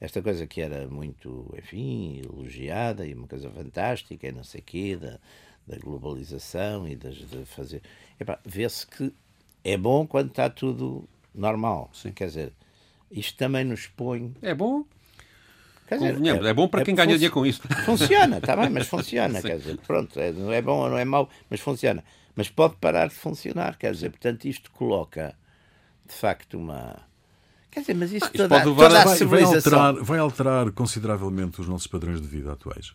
[0.00, 4.64] esta coisa que era muito, enfim, elogiada e uma coisa fantástica e não sei o
[4.64, 5.18] quê, da,
[5.66, 7.82] da globalização e das, de fazer.
[8.44, 9.12] Vê-se que
[9.64, 11.90] é bom quando está tudo normal.
[11.92, 12.12] Sim.
[12.12, 12.52] Quer dizer,
[13.10, 14.34] isto também nos põe.
[14.42, 14.84] É bom?
[15.90, 17.62] Quer dizer, é, é, bom para é, quem ganha dinheiro com isso.
[17.84, 19.42] Funciona, está bem, mas funciona.
[19.42, 22.04] quer dizer, pronto, é, não é bom ou não é mau, mas funciona.
[22.36, 25.34] Mas pode parar de funcionar, quer dizer, portanto, isto coloca
[26.06, 26.96] de facto uma.
[27.72, 29.72] Quer dizer, mas isto, ah, isto toda, pode toda a vai, civilização...
[29.72, 32.92] vai, alterar, vai alterar consideravelmente os nossos padrões de vida atuais.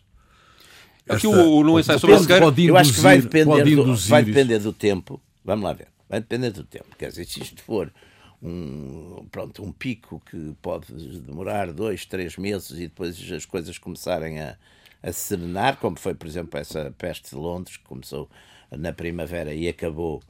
[1.06, 2.46] Aqui o, no ensaio sobre a cegueira...
[2.46, 5.20] Eu acho que vai depender, do, vai depender do tempo.
[5.44, 5.88] Vamos lá ver.
[6.08, 6.96] Vai depender do tempo.
[6.96, 7.92] Quer dizer, se isto for
[8.42, 14.40] um, pronto, um pico que pode demorar dois, três meses e depois as coisas começarem
[14.40, 14.56] a,
[15.02, 18.28] a serenar, como foi, por exemplo, essa peste de Londres, que começou
[18.70, 20.22] na primavera e acabou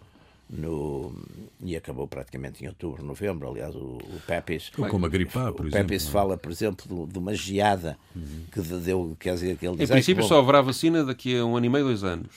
[0.49, 1.13] no,
[1.61, 3.49] e acabou praticamente em outubro, novembro.
[3.49, 4.71] Aliás, o, o Pepis.
[4.71, 5.89] Como a gripar, por o exemplo.
[5.89, 6.11] Pepis é?
[6.11, 8.45] fala, por exemplo, de uma geada uhum.
[8.53, 9.17] que deu.
[9.19, 11.69] Quer dizer, que ele diz, em princípio, só haverá vacina daqui a um ano e
[11.69, 12.29] meio, dois anos.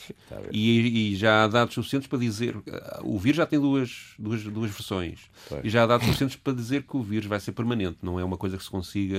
[0.52, 2.56] E, e, já há dados suficientes para dizer.
[3.04, 5.20] O vírus já tem duas, duas, duas versões.
[5.48, 5.64] Pois.
[5.64, 7.98] E já há dados suficientes para dizer que o vírus vai ser permanente.
[8.02, 9.18] Não é uma coisa que se consiga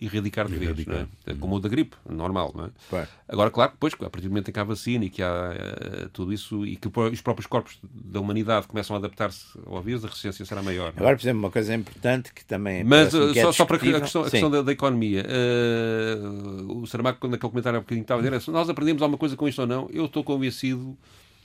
[0.00, 0.86] erradicar de vez.
[0.86, 1.06] Não é?
[1.26, 1.34] é?
[1.34, 2.54] Como o da gripe, normal.
[2.54, 3.08] Não é?
[3.28, 6.08] Agora, claro, depois, a partir do momento em que há vacina e que há uh,
[6.10, 10.08] tudo isso e que os próprios corpos da humanidade começam a adaptar-se ao vírus, a
[10.08, 10.92] resistência será maior.
[10.96, 12.84] Agora, por exemplo, uma coisa importante que também.
[12.84, 15.24] Mas uh, só, é só, para a questão, a questão da, da, economia.
[15.24, 19.36] Uh, o Saramago, naquele comentário há bocadinho, estava a dizer: se nós aprendemos alguma coisa
[19.36, 20.96] com isto ou não, eu estou convencido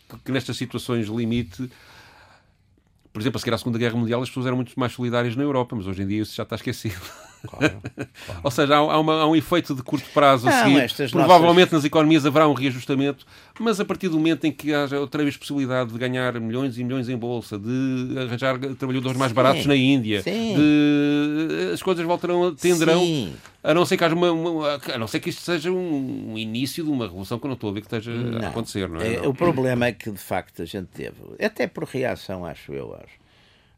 [0.09, 1.69] que, que nestas situações limite
[3.13, 5.43] por exemplo, a seguir à Segunda Guerra Mundial as pessoas eram muito mais solidárias na
[5.43, 6.99] Europa, mas hoje em dia isso já está esquecido.
[7.47, 7.81] Claro,
[8.25, 8.41] claro.
[8.43, 11.09] Ou seja, há, há, uma, há, um efeito de curto prazo a seguir.
[11.11, 11.71] Provavelmente nossas...
[11.71, 13.25] nas economias haverá um reajustamento,
[13.59, 16.83] mas a partir do momento em que haja outra vez possibilidade de ganhar milhões e
[16.83, 19.35] milhões em bolsa, de arranjar trabalhadores mais Sim.
[19.35, 21.71] baratos na Índia, de...
[21.73, 23.33] as coisas voltarão, tenderão, Sim.
[23.61, 26.37] a não ser que haja uma, uma, a não ser que isto seja um, um,
[26.37, 28.45] início de uma revolução que eu não estou a ver que esteja não.
[28.45, 28.87] a acontecer.
[28.87, 29.15] Não é?
[29.15, 32.95] é o problema é que de facto a gente teve, até por reação, acho eu,
[32.95, 33.22] acho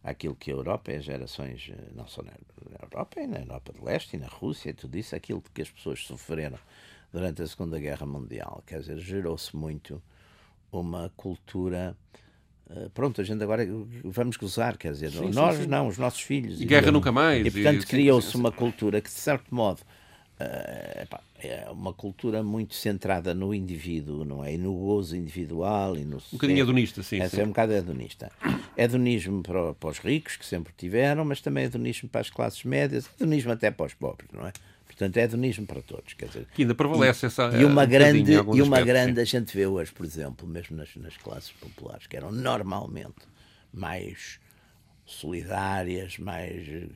[0.05, 2.31] aquilo que a Europa e as gerações, eh, não só na
[2.81, 5.69] Europa, e na Europa do Leste e na Rússia e tudo isso, aquilo que as
[5.69, 6.57] pessoas sofreram
[7.11, 8.63] durante a Segunda Guerra Mundial.
[8.67, 10.01] Quer dizer, gerou-se muito
[10.71, 11.97] uma cultura.
[12.69, 13.65] Uh, pronto, a gente agora
[14.03, 15.67] vamos gozar, quer dizer, sim, nós sim, sim.
[15.67, 16.59] não, os nossos filhos.
[16.59, 17.45] E, e guerra nunca mais.
[17.45, 19.81] E portanto criou-se uma cultura que, de certo modo,
[20.39, 24.53] uh, é uma cultura muito centrada no indivíduo, não é?
[24.53, 25.97] E no gozo individual.
[25.97, 27.19] E no um bocadinho hedonista, sim.
[27.19, 27.41] É, sim.
[27.41, 28.31] é um bocado hedonista.
[28.77, 33.09] Hedonismo para, para os ricos, que sempre tiveram, mas também hedonismo para as classes médias,
[33.19, 34.53] hedonismo até para os pobres, não é?
[34.85, 36.13] Portanto, é hedonismo para todos.
[36.13, 37.49] Quer dizer, que ainda prevalece e, essa.
[37.57, 40.77] E uma um grande, e uma aspectos, grande a gente vê hoje, por exemplo, mesmo
[40.77, 43.27] nas, nas classes populares, que eram normalmente
[43.73, 44.39] mais
[45.05, 46.87] solidárias, mais é,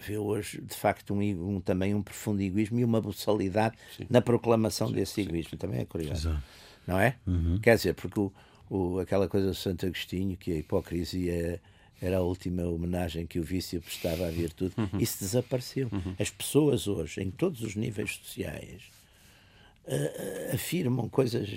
[0.00, 3.76] vê hoje, de facto, um, um, também um profundo egoísmo e uma boçalidade
[4.10, 5.56] na proclamação sim, desse egoísmo.
[5.56, 6.28] Também é curioso.
[6.28, 6.42] Exato.
[6.86, 7.16] Não é?
[7.26, 7.58] Uhum.
[7.60, 8.32] Quer dizer, porque o,
[8.68, 11.60] o, aquela coisa do Santo Agostinho, que a hipocrisia
[12.00, 14.98] era a última homenagem que o vício prestava à virtude, uhum.
[14.98, 15.88] isso desapareceu.
[15.92, 16.16] Uhum.
[16.18, 18.82] As pessoas hoje, em todos os níveis sociais,
[19.86, 21.48] uh, afirmam coisas,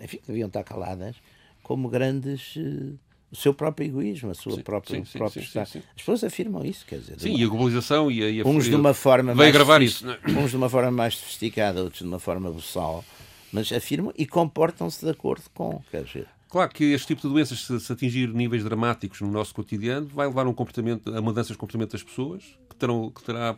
[0.00, 1.16] enfim, que deviam estar caladas,
[1.62, 2.56] como grandes.
[2.56, 2.98] Uh,
[3.32, 6.84] o seu próprio egoísmo, a sua sim, própria sim, próprio sim, As pessoas afirmam isso,
[6.84, 7.20] quer dizer.
[7.20, 7.38] Sim, uma...
[7.38, 10.18] e a globalização e a, e a uns de uma forma mais gravar isso, é?
[10.30, 13.04] uns de uma forma mais sofisticada, outros de uma forma buçal,
[13.52, 16.26] mas afirmam e comportam-se de acordo com, quer dizer.
[16.48, 20.48] Claro que este tipo de doenças, se, atingir níveis dramáticos no nosso cotidiano, vai levar
[20.48, 23.56] um comportamento, a mudanças de comportamento das pessoas, que, terão, que terá.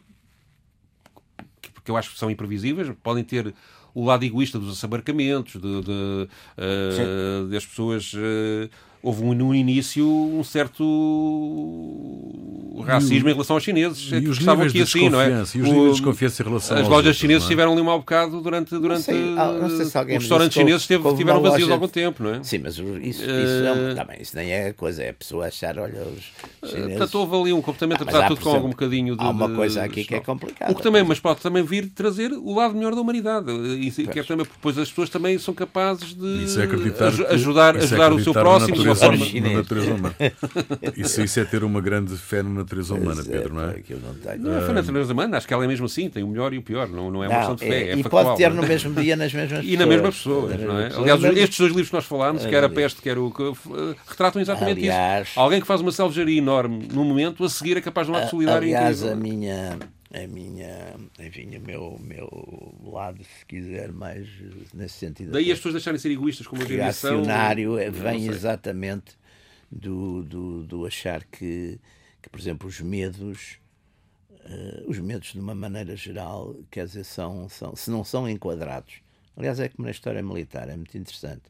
[1.83, 3.55] que eu acho que são imprevisíveis, podem ter
[3.95, 8.13] o lado egoísta dos assabarcamentos, de, de uh, das pessoas.
[8.13, 8.69] Uh,
[9.03, 10.83] houve um, no início um certo
[12.83, 14.11] racismo em relação aos chineses.
[14.12, 15.31] E os estavam aqui assim, não é?
[15.31, 17.47] E os níveis de desconfiança em relação As lojas chinesas é?
[17.47, 18.71] estiveram ali um bocado durante.
[18.79, 21.75] durante não sei, não sei se alguém os restaurantes chineses teve, tiveram vazios loja...
[21.75, 22.43] algum tempo, não é?
[22.43, 23.95] Sim, mas isso, isso, uh...
[23.97, 26.88] não, isso nem é coisa, é a pessoa achar, olha, os eh, chineses.
[26.91, 29.25] Portanto, houve ali um comportamento, ah, apesar de tudo, com algum bocadinho de.
[29.25, 30.73] Há uma coisa aqui que é complicada.
[30.73, 33.51] O que também, mas pode também vir trazer o lado melhor da humanidade.
[33.53, 38.23] E, que é também, depois as pessoas também são capazes de é ajudar, ajudar o
[38.23, 40.15] seu próximo uma forma natureza humana.
[40.97, 43.75] Isso, isso é ter uma grande fé na natureza humana, Pedro, não é?
[43.75, 44.38] Que eu não, tenho.
[44.43, 46.53] não é fé na natureza humana, acho que ela é mesmo assim, tem o melhor
[46.53, 47.83] e o pior, não, não é uma questão de fé.
[47.83, 49.73] É, é e factual, pode ter no mesmo dia nas mesmas pessoas.
[49.73, 50.90] E na mesma pessoa, não é?
[50.95, 53.33] Aliás, estes dois livros que nós falámos, quer a peste, quer o.
[54.07, 55.40] retratam exatamente aliás, isso.
[55.40, 58.31] Alguém que faz uma selvageria enorme no momento, a seguir é capaz de um ato
[58.31, 59.79] solidário Aliás, a minha
[60.13, 64.29] a minha, enfim, o meu, meu lado, se quiser, mais
[64.75, 65.33] nesse sentido.
[65.33, 69.17] Daí as pessoas deixarem de ser egoístas como a reacionário vem exatamente
[69.71, 71.81] do, do, do achar que,
[72.21, 73.58] que, por exemplo, os medos,
[74.31, 78.96] uh, os medos de uma maneira geral, quer dizer, são, são, se não são enquadrados.
[79.35, 81.44] Aliás, é como na história militar, é muito interessante.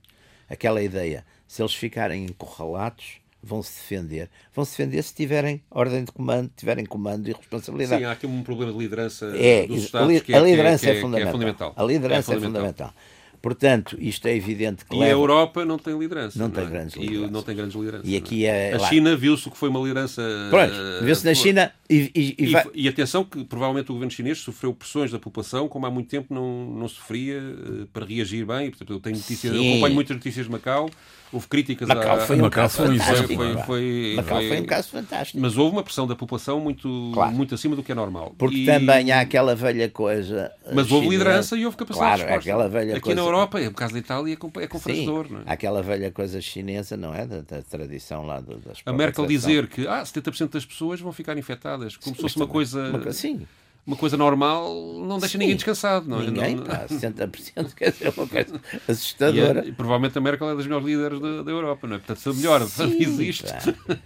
[0.49, 4.31] Aquela ideia, se eles ficarem encurralados, vão se defender.
[4.55, 8.03] Vão se defender se tiverem ordem de comando, tiverem comando e responsabilidade.
[8.03, 10.91] Sim, há aqui um problema de liderança é, dos Estados que é, a liderança é,
[10.91, 11.29] é, é, fundamental.
[11.29, 11.73] é, fundamental.
[11.77, 12.53] A liderança é fundamental.
[12.53, 12.95] Fundamental.
[13.43, 14.95] Portanto, isto é evidente que.
[14.95, 15.11] E leva...
[15.11, 16.39] a Europa não tem liderança.
[16.39, 17.29] Não, não tem grandes lideranças.
[17.29, 18.09] E não tem grandes lideranças.
[18.09, 18.75] E aqui é.
[18.75, 20.23] A China viu-se que foi uma liderança.
[20.49, 20.73] Pronto,
[21.03, 22.13] viu-se na China e.
[22.15, 22.65] E, e, vai...
[22.73, 26.33] e, atenção que provavelmente o governo chinês sofreu pressões da população, como há muito tempo
[26.33, 28.71] não, não sofria, eh, para reagir bem.
[28.71, 30.89] Portanto, eu, tenho notícias, eu acompanho muitas notícias de Macau
[31.33, 32.21] houve críticas Macau a...
[32.21, 33.35] foi um Macau caso foi, fantástico.
[33.35, 35.41] Foi, foi, Macau foi, um caso fantástico.
[35.41, 37.33] Mas houve uma pressão da população muito, claro.
[37.33, 38.35] muito acima do que é normal.
[38.37, 38.67] Porque e...
[38.67, 40.53] também há aquela velha coisa.
[40.73, 43.21] Mas houve liderança e houve capacidade claro, de aquela velha Aqui coisa...
[43.21, 45.27] na Europa, no caso da Itália, é confrangedor.
[45.27, 45.53] Sim, é?
[45.53, 47.27] aquela velha coisa chinesa, não é?
[47.27, 51.13] Da, da tradição lá do, das A Merkel dizer que ah, 70% das pessoas vão
[51.13, 52.91] ficar infectadas, como Sim, se fosse uma coisa.
[52.91, 53.47] Uma, sim,
[53.85, 55.39] uma coisa normal não deixa Sim.
[55.39, 56.27] ninguém descansado, não é?
[56.27, 56.65] Ninguém, não...
[56.65, 59.65] pá, 60% quer dizer uma coisa assustadora.
[59.65, 61.99] E, e, provavelmente a Merkel é das melhores líderes da, da Europa, não é?
[61.99, 63.45] Portanto, se a melhor Sim, existe.
[63.45, 63.99] Pá.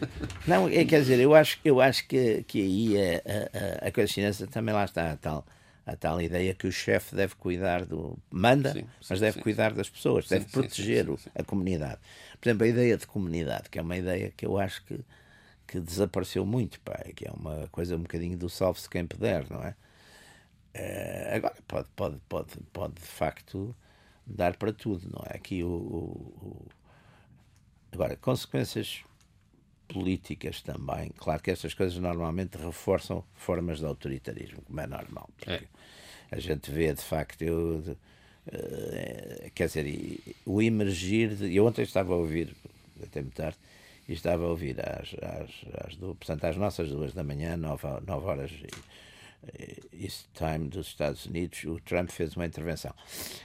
[0.47, 4.11] Não, é, quer dizer, eu acho, eu acho que, que aí a, a, a coisa
[4.11, 5.47] chinesa também lá está a tal,
[5.85, 8.19] a tal ideia que o chefe deve cuidar do.
[8.31, 9.41] manda, sim, sim, mas deve sim.
[9.43, 11.99] cuidar das pessoas, deve proteger a comunidade.
[12.41, 14.99] Por exemplo, a ideia de comunidade, que é uma ideia que eu acho que
[15.67, 19.63] que desapareceu muito, pá, que é uma coisa um bocadinho do salve-se quem puder, não
[19.63, 19.75] é?
[20.75, 21.35] é?
[21.37, 23.75] agora pode, pode, pode, pode de facto
[24.27, 25.37] dar para tudo, não é?
[25.37, 26.67] Aqui o, o, o,
[27.93, 29.05] agora consequências
[29.89, 35.51] políticas também, claro que essas coisas normalmente reforçam formas de autoritarismo, como é normal, porque
[35.51, 35.69] é.
[36.31, 37.97] a gente vê de facto eu,
[38.49, 42.55] uh, quer dizer, o emergir de, eu ontem estava a ouvir
[43.01, 43.59] até muito tarde
[44.09, 48.27] e estava a ouvir às, às, às, portanto, às nossas duas da manhã, nove, nove
[48.27, 48.51] horas
[49.93, 52.93] East Time dos Estados Unidos, o Trump fez uma intervenção.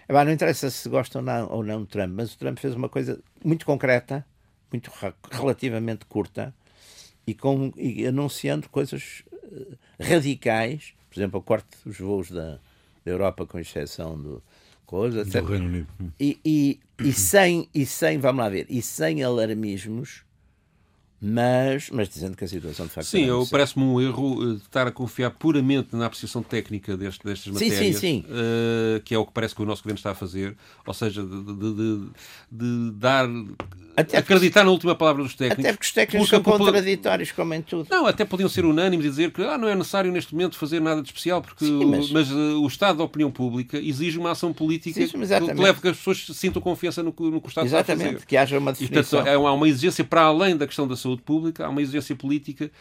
[0.07, 2.89] Não interessa se gosta ou não, ou não do Trump, mas o Trump fez uma
[2.89, 4.25] coisa muito concreta,
[4.71, 4.91] muito
[5.31, 6.53] relativamente curta,
[7.25, 12.59] e, com, e anunciando coisas eh, radicais, por exemplo, o corte dos voos da,
[13.05, 14.43] da Europa, com exceção do
[14.85, 15.23] coisa.
[15.23, 15.87] Do Reino Unido.
[16.19, 20.23] E, e, e, sem, e sem, vamos lá ver, e sem alarmismos,
[21.23, 24.91] mas, mas dizendo que a situação de facto Sim, parece-me um erro uh, estar a
[24.91, 28.25] confiar puramente na apreciação técnica deste, destas matérias, sim, sim, sim.
[28.27, 31.21] Uh, que é o que parece que o nosso governo está a fazer, ou seja,
[31.21, 32.09] de, de, de,
[32.51, 33.29] de dar
[33.95, 35.65] até acreditar porque, na última palavra dos técnicos.
[35.65, 37.87] Até porque os técnicos são contraditórios, como em tudo.
[37.89, 40.79] Não, até podiam ser unânimes e dizer que ah, não é necessário neste momento fazer
[40.79, 42.09] nada de especial, porque Sim, mas...
[42.09, 45.81] O, mas uh, o estado da opinião pública exige uma ação política Sim, que leve
[45.81, 48.25] que as pessoas sintam confiança no, no que o Estado exatamente, está a fazer.
[48.25, 49.19] que haja uma definição.
[49.19, 52.15] E, portanto, há uma exigência para além da questão da saúde pública, há uma exigência
[52.15, 52.71] política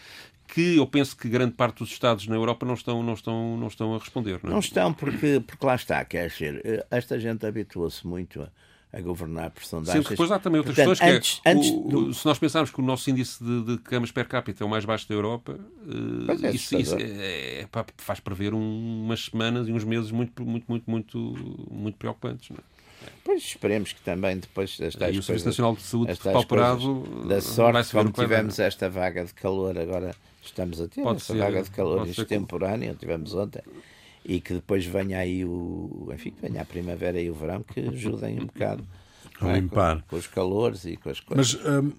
[0.47, 3.67] que eu penso que grande parte dos Estados na Europa não estão, não estão, não
[3.67, 4.39] estão a responder.
[4.43, 4.53] Não, é?
[4.53, 8.49] não estão, porque, porque lá está, quer dizer, eh, esta gente habituou-se muito a
[8.93, 10.03] a governar por sondagens.
[10.03, 12.13] Sim, depois há também outras Portanto, questões antes, que é, antes o, do...
[12.13, 14.83] se nós pensarmos que o nosso índice de, de camas per capita é o mais
[14.83, 17.67] baixo da Europa, uh, é isso, isso é, é,
[17.97, 21.17] faz prever um, umas semanas e uns meses muito, muito, muito, muito,
[21.71, 22.49] muito preocupantes.
[22.49, 22.70] Não é?
[23.23, 27.91] Pois esperemos que também depois esta e o Serviço Nacional de Saúde pauperado da sorte
[27.91, 32.95] como tivemos esta vaga de calor agora estamos a ter esta vaga de calor extemporânea
[32.95, 33.61] tivemos ontem
[34.25, 38.39] e que depois venha aí o enfim venha a primavera e o verão que ajudem
[38.39, 38.85] um bocado
[39.39, 40.01] a limpar.
[40.01, 41.55] Com, com, os calores e com as coisas.
[41.55, 41.91] Mas hum,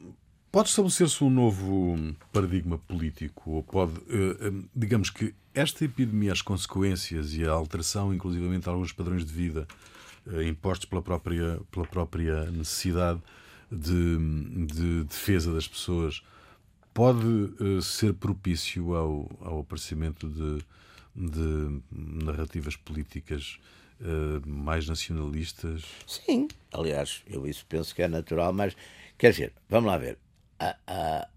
[0.50, 7.34] pode estabelecer-se um novo paradigma político ou pode uh, digamos que esta epidemia as consequências
[7.34, 9.66] e a alteração inclusivamente de alguns padrões de vida
[10.46, 13.20] impostos pela própria pela própria necessidade
[13.70, 14.18] de,
[14.66, 16.22] de defesa das pessoas
[16.94, 20.64] pode uh, ser propício ao, ao aparecimento de
[21.14, 23.58] de narrativas políticas
[24.00, 25.84] uh, mais nacionalistas?
[26.06, 28.76] Sim, aliás, eu isso penso que é natural, mas
[29.18, 30.18] quer dizer, vamos lá ver.
[30.58, 31.28] A, a,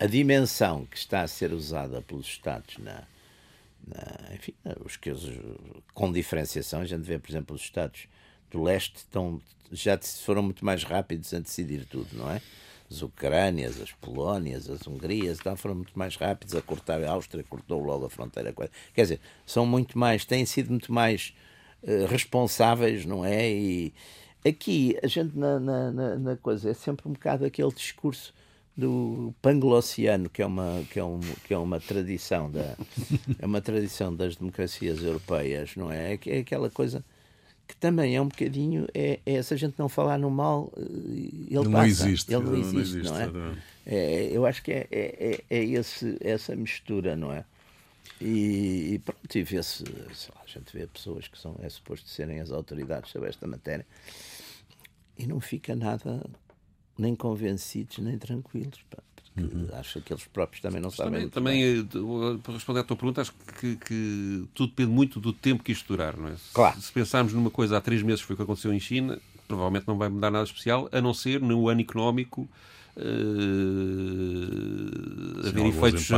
[0.00, 3.04] a dimensão que está a ser usada pelos Estados na,
[4.34, 5.12] enfim, os que
[5.94, 8.08] com diferenciação, a gente vê, por exemplo, os Estados
[8.50, 9.40] do leste estão,
[9.72, 12.40] já foram muito mais rápidos a decidir tudo, não é?
[12.90, 17.02] as Ucrânias, as Polónias, as Hungrias, então foram muito mais rápidos a cortar.
[17.02, 18.54] A Áustria cortou logo a fronteira.
[18.94, 21.34] Quer dizer, são muito mais, têm sido muito mais
[21.82, 23.50] uh, responsáveis, não é?
[23.50, 23.92] E
[24.46, 28.32] aqui, a gente na, na, na, coisa, é sempre um bocado aquele discurso
[28.76, 32.76] do panglossiano, que é uma, que é um, que é uma tradição da
[33.38, 36.18] é uma tradição das democracias europeias, não é?
[36.26, 37.02] É aquela coisa
[37.66, 40.82] que também é um bocadinho é, é se a gente não falar no mal, eh,
[40.82, 41.86] ele não passa.
[41.86, 43.56] Existe, ele não não existe, existe, não, é?
[43.86, 44.30] é?
[44.30, 47.44] Eu acho que é, é, é, é esse, essa mistura, não é?
[48.20, 52.50] E, e pronto, e vê-se, a gente vê pessoas que são, é suposto serem as
[52.52, 53.86] autoridades sobre esta matéria
[55.18, 56.24] e não fica nada
[56.98, 58.80] nem convencidos nem tranquilos.
[58.90, 59.02] Pá,
[59.38, 59.68] uhum.
[59.74, 61.28] Acho que eles próprios também não Mas sabem.
[61.28, 65.32] Também, também eh, para responder à tua pergunta, acho que, que, tudo depende muito do
[65.32, 66.16] tempo que isto durar.
[66.16, 66.34] Não é?
[66.52, 66.76] Claro.
[66.76, 69.86] Se, se pensarmos numa coisa há três meses, foi o que aconteceu em China, provavelmente
[69.86, 72.48] não vai mudar nada especial, a não ser no ano económico
[72.96, 73.02] uh,
[75.46, 76.08] haver efeitos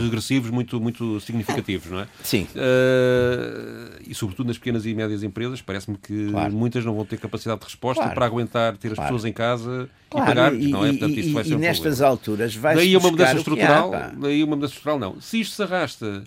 [0.00, 2.08] regressivos muito, muito significativos, não é?
[2.22, 2.46] Sim.
[2.54, 6.52] Uh, e sobretudo nas pequenas e médias empresas, parece-me que claro.
[6.52, 8.14] muitas não vão ter capacidade de resposta claro.
[8.14, 9.08] para aguentar ter as claro.
[9.08, 10.90] pessoas em casa e pagar, e, não é?
[10.90, 12.08] Portanto, isso vai ser e um nestas problema.
[12.08, 15.20] alturas vai daí uma mudança estrutural, daí uma mudança estrutural não.
[15.20, 16.24] Se isto se arrasta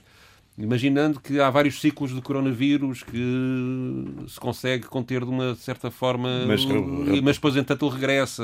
[0.61, 6.45] Imaginando que há vários ciclos de coronavírus que se consegue conter de uma certa forma,
[6.45, 6.63] mas,
[7.23, 8.43] mas depois, entanto, ele regressa.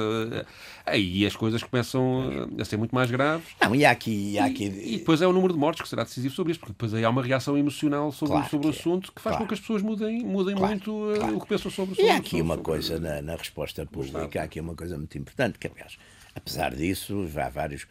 [0.85, 3.47] Aí as coisas começam a ser muito mais graves.
[3.61, 4.39] Não, e há aqui.
[4.39, 4.65] Há aqui...
[4.65, 6.93] e, e depois é o número de mortes que será decisivo sobre isso, porque depois
[6.93, 8.73] aí há uma reação emocional sobre, claro sobre o é.
[8.73, 9.45] assunto que faz claro.
[9.45, 12.07] com que as pessoas mudem, mudem claro, muito eh, o que pensam sobre o assunto.
[12.07, 15.59] E há aqui uma coisa na, na resposta pública, há aqui uma coisa muito importante,
[15.59, 15.97] que aliás,
[16.35, 17.85] apesar disso, já há vários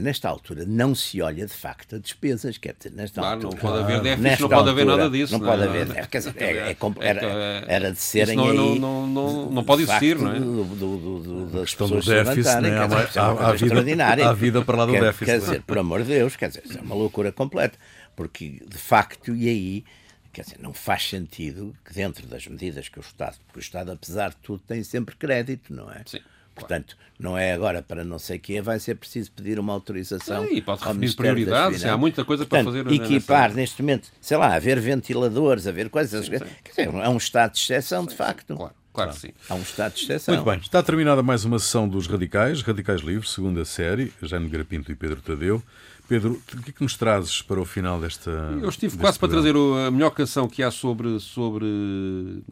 [0.00, 3.54] nesta altura não se olha de facto a despesas, quer dizer, nesta claro, altura.
[3.54, 5.32] Não pode haver déficit, não pode haver nada disso.
[5.32, 6.08] Não, não pode haver déficit.
[6.08, 8.78] Quer dizer, é, é, é, era, era de serem não, aí.
[8.78, 10.40] Não, não, não, pode existir, não é?
[10.40, 12.78] Do, do, do, do das questão do déficit, né?
[12.78, 15.24] há, dizer, há, há, vida, há vida para lá do quer, déficit.
[15.26, 17.78] Quer dizer, por amor de Deus, quer dizer, é uma loucura completa.
[18.14, 19.84] Porque, de facto, e aí
[20.32, 23.92] quer dizer, não faz sentido que dentro das medidas que o Estado, porque o Estado,
[23.92, 26.02] apesar de tudo, tem sempre crédito, não é?
[26.06, 26.20] Sim.
[26.54, 30.46] Portanto, não é agora para não sei o quê, vai ser preciso pedir uma autorização.
[30.46, 33.02] Sim, e pode referir prioridades, há muita coisa Portanto, para fazer.
[33.02, 33.54] Equipar nessa...
[33.54, 36.26] neste momento, sei lá, haver ventiladores, haver coisas.
[36.26, 36.44] Sim, sim.
[36.64, 38.54] Quer dizer, é um estado de exceção, de facto.
[38.56, 38.74] Claro.
[38.92, 39.30] Claro que sim.
[39.48, 40.34] Há um estado de exceção.
[40.34, 40.58] Muito bem.
[40.58, 45.22] Está terminada mais uma sessão dos Radicais, Radicais Livres, segunda série, Jaime Grapinto e Pedro
[45.22, 45.62] Tadeu.
[46.08, 48.30] Pedro, o que é que nos trazes para o final desta.
[48.60, 49.42] Eu estive quase programa?
[49.42, 52.42] para trazer a melhor canção que há sobre, sobre,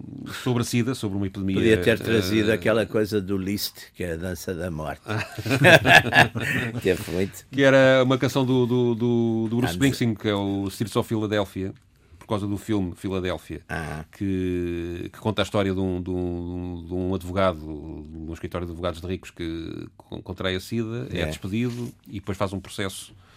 [0.42, 1.56] sobre a SIDA, sobre uma epidemia.
[1.56, 2.54] Podia ter trazido uh...
[2.54, 5.02] aquela coisa do Liszt, que é a dança da morte.
[6.82, 7.46] Teve muito.
[7.50, 11.08] Que era uma canção do, do, do, do Bruce Springsteen, que é o Streets of
[11.08, 11.74] Philadelphia
[12.20, 14.04] por causa do filme Filadélfia, ah.
[14.12, 18.66] que, que, conta a história de um, de, um, de um, advogado, de um escritório
[18.68, 19.88] de advogados de ricos que
[20.22, 21.22] contrai a SIDA, é.
[21.22, 23.29] é despedido e depois faz um processo uh,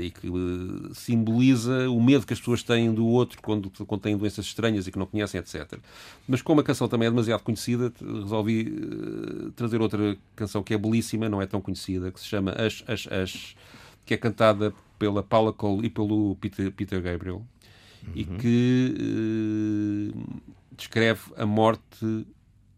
[0.00, 4.16] e que uh, simboliza o medo que as pessoas têm do outro quando, quando têm
[4.16, 5.78] doenças estranhas e que não conhecem, etc.
[6.28, 10.78] Mas como a canção também é demasiado conhecida, resolvi uh, trazer outra canção que é
[10.78, 13.56] belíssima, não é tão conhecida, que se chama As, As, As,
[14.04, 17.36] que é cantada pela Paula Cole e pelo Peter, Peter Gabriel
[18.06, 18.12] uhum.
[18.14, 20.12] e que
[20.76, 22.26] descreve a morte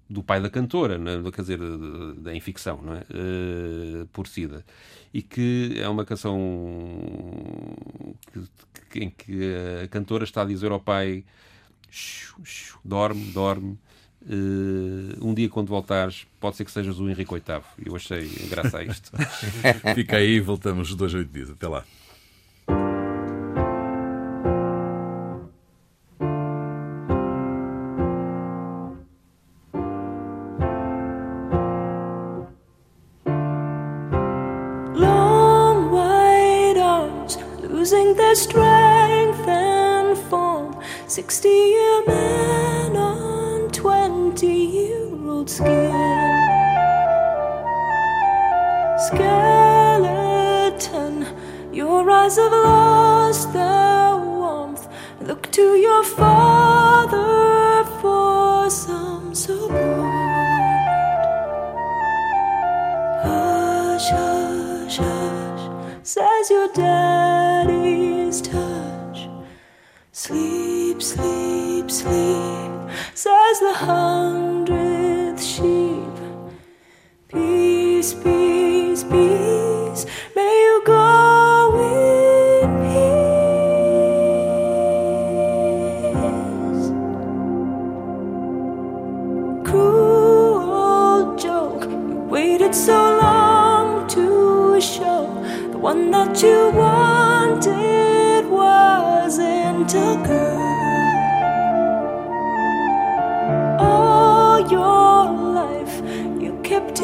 [0.09, 1.31] do pai da cantora, é?
[1.31, 1.59] quer dizer,
[2.19, 3.01] da infecção, não é?
[3.11, 4.65] Uh, por SIDA.
[5.13, 6.39] E que é uma canção
[8.91, 11.25] que, em que a cantora está a dizer ao pai:
[12.85, 13.79] dorme, dorme.
[14.27, 17.63] Uh, um dia quando voltares, pode ser que sejas o Henrique VIII.
[17.85, 19.11] Eu achei graça a isto.
[19.95, 21.51] Fica aí, voltamos dois, oito dias.
[21.51, 21.85] Até lá.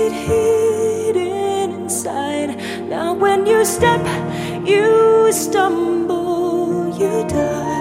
[0.07, 2.57] it hidden inside.
[2.89, 4.01] Now, when you step,
[4.67, 7.80] you stumble, you die.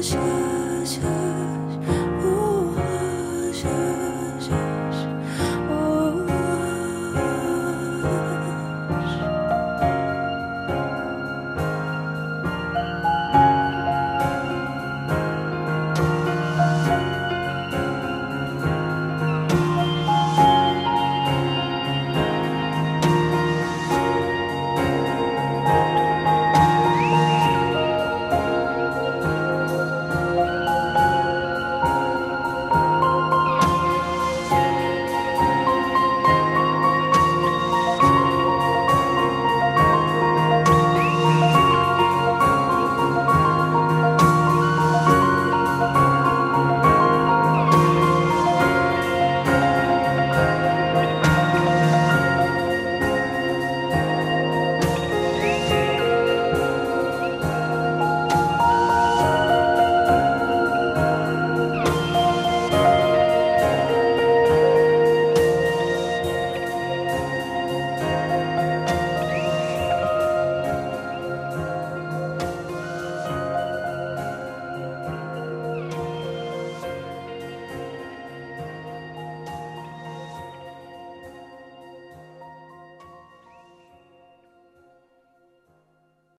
[0.00, 0.16] 下
[0.84, 1.17] 下。